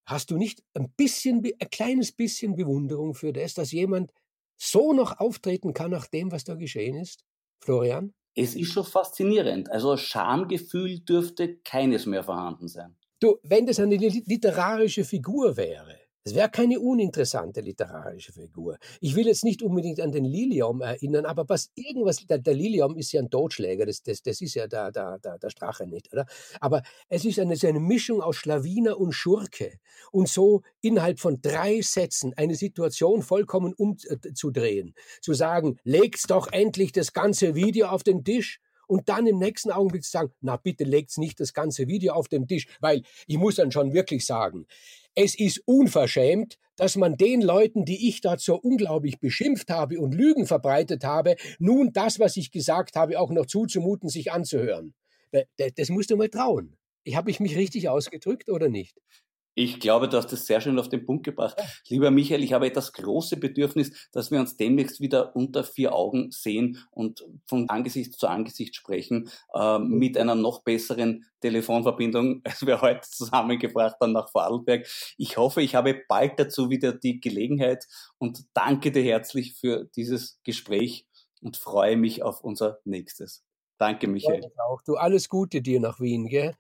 Hast 0.05 0.31
du 0.31 0.37
nicht 0.37 0.63
ein 0.75 0.91
bisschen, 0.97 1.43
ein 1.45 1.71
kleines 1.71 2.13
bisschen 2.13 2.57
Bewunderung 2.57 3.15
für 3.15 3.33
das, 3.33 3.55
dass 3.55 3.73
jemand 3.73 4.13
so 4.57 4.93
noch 4.93 5.19
auftreten 5.19 5.75
kann 5.75 5.91
nach 5.91 6.07
dem, 6.07 6.33
was 6.33 6.45
da 6.45 6.55
geschehen 6.55 6.97
ist? 6.97 7.25
Florian? 7.61 8.13
Es 8.35 8.55
ist 8.55 8.73
schon 8.73 8.85
faszinierend. 8.85 9.71
Also 9.71 9.97
Schamgefühl 9.97 11.01
dürfte 11.01 11.59
keines 11.59 12.07
mehr 12.07 12.25
vorhanden 12.25 12.69
sein. 12.69 12.97
Du, 13.21 13.39
wenn 13.43 13.67
das 13.67 13.79
eine 13.79 13.97
literarische 13.97 15.05
Figur 15.05 15.57
wäre, 15.57 16.02
es 16.25 16.35
wäre 16.35 16.49
keine 16.51 16.79
uninteressante 16.79 17.61
literarische 17.61 18.33
Figur. 18.33 18.79
Ich 19.01 19.17
will 19.17 19.27
jetzt 19.27 19.43
nicht 19.43 19.63
unbedingt 19.63 20.01
an 20.01 20.13
den 20.13 20.25
Lilium 20.25 20.81
erinnern, 20.81 21.27
aber 21.27 21.49
was 21.49 21.71
irgendwas, 21.75 22.25
der, 22.27 22.39
der 22.39 22.55
Lilium 22.55 22.97
ist 22.97 23.13
ja 23.13 23.21
ein 23.21 23.31
Totschläger, 23.31 23.87
das, 23.87 24.03
das, 24.03 24.23
das 24.23 24.41
ist 24.41 24.55
ja 24.55 24.69
der, 24.69 24.93
der, 24.93 25.19
der, 25.19 25.39
der 25.39 25.51
Strache 25.51 25.87
nicht, 25.87 26.13
oder? 26.13 26.27
Aber 26.61 26.83
es 27.09 27.25
ist 27.25 27.41
eine, 27.41 27.57
so 27.57 27.67
eine 27.67 27.81
Mischung 27.81 28.21
aus 28.23 28.37
Schlawiner 28.37 28.99
und 28.99 29.13
Schurke. 29.13 29.79
Und 30.13 30.29
so 30.29 30.63
innerhalb 30.81 31.19
von 31.19 31.41
drei 31.43 31.81
Sätzen 31.81 32.33
eine 32.37 32.55
Situation 32.55 33.23
vollkommen 33.23 33.75
umzudrehen. 33.75 34.95
Zu 35.21 35.35
sagen, 35.35 35.79
legt's 35.83 36.23
doch 36.23 36.53
endlich 36.53 36.93
das 36.93 37.13
ganze 37.13 37.55
Video 37.55 37.89
auf 37.89 38.05
den 38.05 38.25
Tisch 38.25 38.61
und 38.87 39.09
dann 39.09 39.27
im 39.27 39.39
nächsten 39.39 39.71
Augenblick 39.71 40.05
zu 40.05 40.11
sagen, 40.11 40.33
na 40.41 40.57
bitte 40.57 40.85
legt's 40.85 41.17
nicht 41.17 41.41
das 41.41 41.55
ganze 41.55 41.89
Video 41.89 42.13
auf 42.13 42.29
den 42.29 42.47
Tisch, 42.47 42.67
weil 42.81 43.03
ich 43.27 43.39
muss 43.39 43.57
dann 43.57 43.73
schon 43.73 43.95
wirklich 43.95 44.27
sagen, 44.27 44.67
es 45.15 45.39
ist 45.39 45.63
unverschämt, 45.67 46.59
dass 46.77 46.97
man 46.97 47.17
den 47.17 47.43
Leuten, 47.43 47.85
die 47.85 48.09
ich 48.09 48.21
da 48.21 48.39
so 48.39 48.57
unglaublich 48.57 49.21
beschimpft 49.21 49.71
habe 49.71 50.01
und 50.01 50.15
Lügen 50.15 50.47
verbreitet 50.47 51.05
habe, 51.05 51.37
nun 51.59 51.93
das, 51.93 52.19
was 52.19 52.37
ich 52.37 52.51
gesagt 52.51 52.97
habe, 52.97 53.21
auch 53.21 53.31
noch 53.31 53.47
zuzumuten, 53.47 54.09
sich 54.09 54.33
anzuhören. 54.33 54.95
Das 55.57 55.89
musst 55.91 56.11
du 56.11 56.17
mal 56.17 56.29
trauen. 56.29 56.77
Habe 57.15 57.31
ich 57.31 57.41
mich 57.41 57.57
richtig 57.57 57.89
ausgedrückt 57.89 58.49
oder 58.49 58.69
nicht? 58.69 58.97
Ich 59.55 59.81
glaube, 59.81 60.09
du 60.09 60.17
hast 60.17 60.33
es 60.33 60.47
sehr 60.47 60.61
schön 60.61 60.79
auf 60.79 60.89
den 60.89 61.05
Punkt 61.05 61.25
gebracht. 61.25 61.57
Lieber 61.89 62.11
Michael, 62.11 62.43
ich 62.43 62.53
habe 62.53 62.71
das 62.71 62.93
große 62.93 63.37
Bedürfnis, 63.37 64.09
dass 64.13 64.31
wir 64.31 64.41
uns 64.41 64.57
demnächst 64.57 65.01
wieder 65.01 65.37
unter 65.37 65.63
vier 65.63 65.95
Augen 65.95 66.31
sehen 66.31 66.79
und 66.91 67.25
von 67.47 67.69
Angesicht 67.69 68.19
zu 68.19 68.29
Angesicht 68.29 68.75
sprechen, 68.75 69.31
äh, 69.55 69.79
mit 69.79 70.17
einer 70.17 70.35
noch 70.35 70.63
besseren 70.63 71.27
Telefonverbindung, 71.41 72.41
als 72.45 72.65
wir 72.67 72.81
heute 72.81 73.09
zusammengebracht 73.09 73.97
haben 74.01 74.13
nach 74.13 74.31
Vorarlberg. 74.31 74.87
Ich 75.19 75.37
hoffe, 75.37 75.61
ich 75.61 75.75
habe 75.75 76.01
bald 76.09 76.39
dazu 76.39 76.71
wieder 76.71 76.93
die 76.93 77.21
Gelegenheit 77.21 77.87
und 78.19 78.45
danke 78.55 78.91
dir 78.91 79.03
herzlich 79.03 79.55
für 79.55 79.85
dieses 79.97 80.41
Gespräch 80.45 81.07
und 81.43 81.57
freue 81.57 81.97
mich 81.97 82.23
auf 82.23 82.43
unser 82.43 82.79
nächstes. 82.85 83.43
Danke, 83.79 84.07
Michael. 84.07 84.43
Ja, 84.43 84.65
auch. 84.65 84.81
Du 84.83 84.95
alles 84.95 85.29
Gute 85.29 85.61
dir 85.61 85.81
nach 85.81 86.01
Wien, 86.01 86.29
gell? 86.29 86.55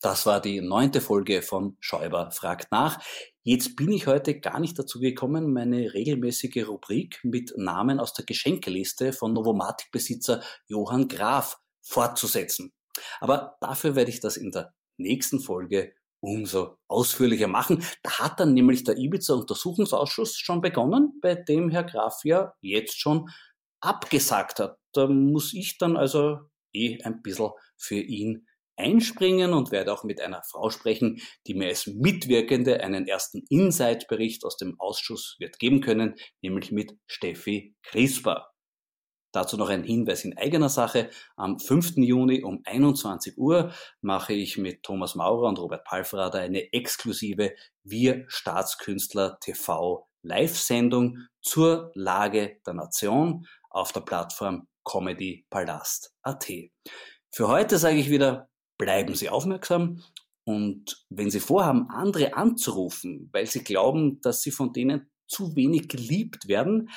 Das 0.00 0.26
war 0.26 0.40
die 0.40 0.60
neunte 0.60 1.00
Folge 1.00 1.42
von 1.42 1.76
Schäuber 1.80 2.30
fragt 2.30 2.70
nach. 2.70 3.02
Jetzt 3.42 3.74
bin 3.74 3.90
ich 3.90 4.06
heute 4.06 4.38
gar 4.38 4.60
nicht 4.60 4.78
dazu 4.78 5.00
gekommen, 5.00 5.52
meine 5.52 5.92
regelmäßige 5.92 6.68
Rubrik 6.68 7.18
mit 7.24 7.52
Namen 7.56 7.98
aus 7.98 8.12
der 8.12 8.24
Geschenkeliste 8.24 9.12
von 9.12 9.32
Novomatic-Besitzer 9.32 10.40
Johann 10.68 11.08
Graf 11.08 11.58
fortzusetzen. 11.80 12.72
Aber 13.20 13.56
dafür 13.60 13.96
werde 13.96 14.10
ich 14.10 14.20
das 14.20 14.36
in 14.36 14.52
der 14.52 14.72
nächsten 14.98 15.40
Folge 15.40 15.94
umso 16.20 16.76
ausführlicher 16.86 17.48
machen. 17.48 17.84
Da 18.02 18.18
hat 18.18 18.38
dann 18.38 18.54
nämlich 18.54 18.84
der 18.84 18.98
Ibiza-Untersuchungsausschuss 18.98 20.36
schon 20.36 20.60
begonnen, 20.60 21.18
bei 21.20 21.34
dem 21.34 21.70
Herr 21.70 21.84
Graf 21.84 22.24
ja 22.24 22.54
jetzt 22.60 23.00
schon 23.00 23.30
abgesagt 23.80 24.60
hat. 24.60 24.78
Da 24.92 25.08
muss 25.08 25.54
ich 25.54 25.78
dann 25.78 25.96
also 25.96 26.38
eh 26.72 27.00
ein 27.02 27.22
bisschen 27.22 27.50
für 27.76 27.98
ihn 27.98 28.46
einspringen 28.78 29.52
und 29.52 29.70
werde 29.70 29.92
auch 29.92 30.04
mit 30.04 30.20
einer 30.20 30.42
Frau 30.42 30.70
sprechen, 30.70 31.20
die 31.46 31.54
mir 31.54 31.68
als 31.68 31.86
Mitwirkende 31.86 32.80
einen 32.80 33.06
ersten 33.06 33.44
Insight-Bericht 33.48 34.44
aus 34.44 34.56
dem 34.56 34.78
Ausschuss 34.78 35.36
wird 35.38 35.58
geben 35.58 35.80
können, 35.80 36.14
nämlich 36.40 36.72
mit 36.72 36.96
Steffi 37.06 37.74
Crisper. 37.82 38.48
Dazu 39.32 39.58
noch 39.58 39.68
ein 39.68 39.84
Hinweis 39.84 40.24
in 40.24 40.38
eigener 40.38 40.70
Sache. 40.70 41.10
Am 41.36 41.58
5. 41.58 41.96
Juni 41.96 42.42
um 42.42 42.62
21 42.64 43.36
Uhr 43.36 43.72
mache 44.00 44.32
ich 44.32 44.56
mit 44.56 44.82
Thomas 44.82 45.14
Maurer 45.14 45.48
und 45.48 45.58
Robert 45.58 45.84
Palfrader 45.84 46.38
eine 46.38 46.72
exklusive 46.72 47.52
Wir 47.82 48.24
Staatskünstler 48.28 49.38
TV 49.40 50.08
Live-Sendung 50.22 51.18
zur 51.42 51.92
Lage 51.94 52.58
der 52.66 52.74
Nation 52.74 53.46
auf 53.70 53.92
der 53.92 54.00
Plattform 54.00 54.66
comedypalast.at. 54.82 56.46
Für 57.30 57.48
heute 57.48 57.78
sage 57.78 57.98
ich 57.98 58.10
wieder 58.10 58.48
bleiben 58.78 59.14
Sie 59.14 59.28
aufmerksam 59.28 60.02
und 60.44 61.04
wenn 61.10 61.30
Sie 61.30 61.40
vorhaben, 61.40 61.90
andere 61.90 62.34
anzurufen, 62.34 63.28
weil 63.32 63.46
Sie 63.46 63.62
glauben, 63.62 64.20
dass 64.22 64.40
Sie 64.40 64.50
von 64.50 64.72
denen 64.72 65.10
zu 65.26 65.54
wenig 65.56 65.88
geliebt 65.88 66.48
werden, 66.48 66.88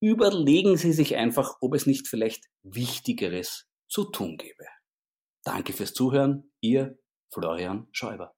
überlegen 0.00 0.76
Sie 0.76 0.92
sich 0.92 1.16
einfach, 1.16 1.56
ob 1.60 1.74
es 1.74 1.86
nicht 1.86 2.06
vielleicht 2.06 2.44
Wichtigeres 2.62 3.66
zu 3.88 4.04
tun 4.04 4.36
gäbe. 4.36 4.64
Danke 5.42 5.72
fürs 5.72 5.94
Zuhören, 5.94 6.52
Ihr 6.60 6.98
Florian 7.32 7.88
Schäuber. 7.90 8.34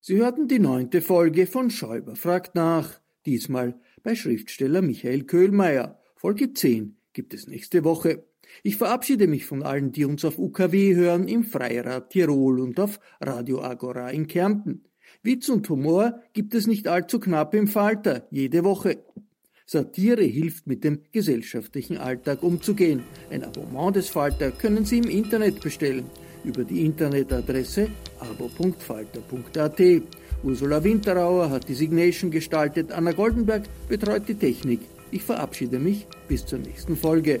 Sie 0.00 0.16
hörten 0.16 0.48
die 0.48 0.58
neunte 0.58 1.02
Folge 1.02 1.46
von 1.46 1.70
Schäuber 1.70 2.16
fragt 2.16 2.54
nach, 2.54 3.00
diesmal 3.26 3.80
bei 4.02 4.14
Schriftsteller 4.14 4.82
Michael 4.82 5.24
Köhlmeier. 5.24 6.00
Folge 6.16 6.52
10 6.52 7.00
gibt 7.12 7.34
es 7.34 7.46
nächste 7.46 7.84
Woche. 7.84 8.26
Ich 8.62 8.76
verabschiede 8.76 9.26
mich 9.26 9.46
von 9.46 9.62
allen, 9.62 9.92
die 9.92 10.04
uns 10.04 10.24
auf 10.24 10.38
UKW 10.38 10.94
hören, 10.94 11.28
im 11.28 11.44
Freirad 11.44 12.10
Tirol 12.10 12.60
und 12.60 12.78
auf 12.80 13.00
Radio 13.20 13.62
Agora 13.62 14.10
in 14.10 14.26
Kärnten. 14.26 14.84
Witz 15.22 15.48
und 15.48 15.68
Humor 15.68 16.20
gibt 16.32 16.54
es 16.54 16.66
nicht 16.66 16.86
allzu 16.86 17.18
knapp 17.18 17.54
im 17.54 17.66
Falter, 17.66 18.26
jede 18.30 18.64
Woche. 18.64 19.04
Satire 19.66 20.24
hilft 20.24 20.66
mit 20.66 20.84
dem 20.84 21.00
gesellschaftlichen 21.12 21.96
Alltag 21.96 22.42
umzugehen. 22.42 23.02
Ein 23.30 23.44
Abonnement 23.44 23.96
des 23.96 24.10
Falter 24.10 24.50
können 24.50 24.84
Sie 24.84 24.98
im 24.98 25.08
Internet 25.08 25.60
bestellen 25.62 26.04
über 26.44 26.64
die 26.64 26.84
Internetadresse 26.84 27.88
abo.falter.at. 28.20 29.80
Ursula 30.42 30.84
Winterauer 30.84 31.48
hat 31.48 31.68
die 31.68 31.74
Signation 31.74 32.30
gestaltet, 32.30 32.92
Anna 32.92 33.12
Goldenberg 33.12 33.62
betreut 33.88 34.28
die 34.28 34.34
Technik. 34.34 34.80
Ich 35.10 35.22
verabschiede 35.22 35.78
mich 35.78 36.06
bis 36.28 36.44
zur 36.44 36.58
nächsten 36.58 36.96
Folge. 36.96 37.40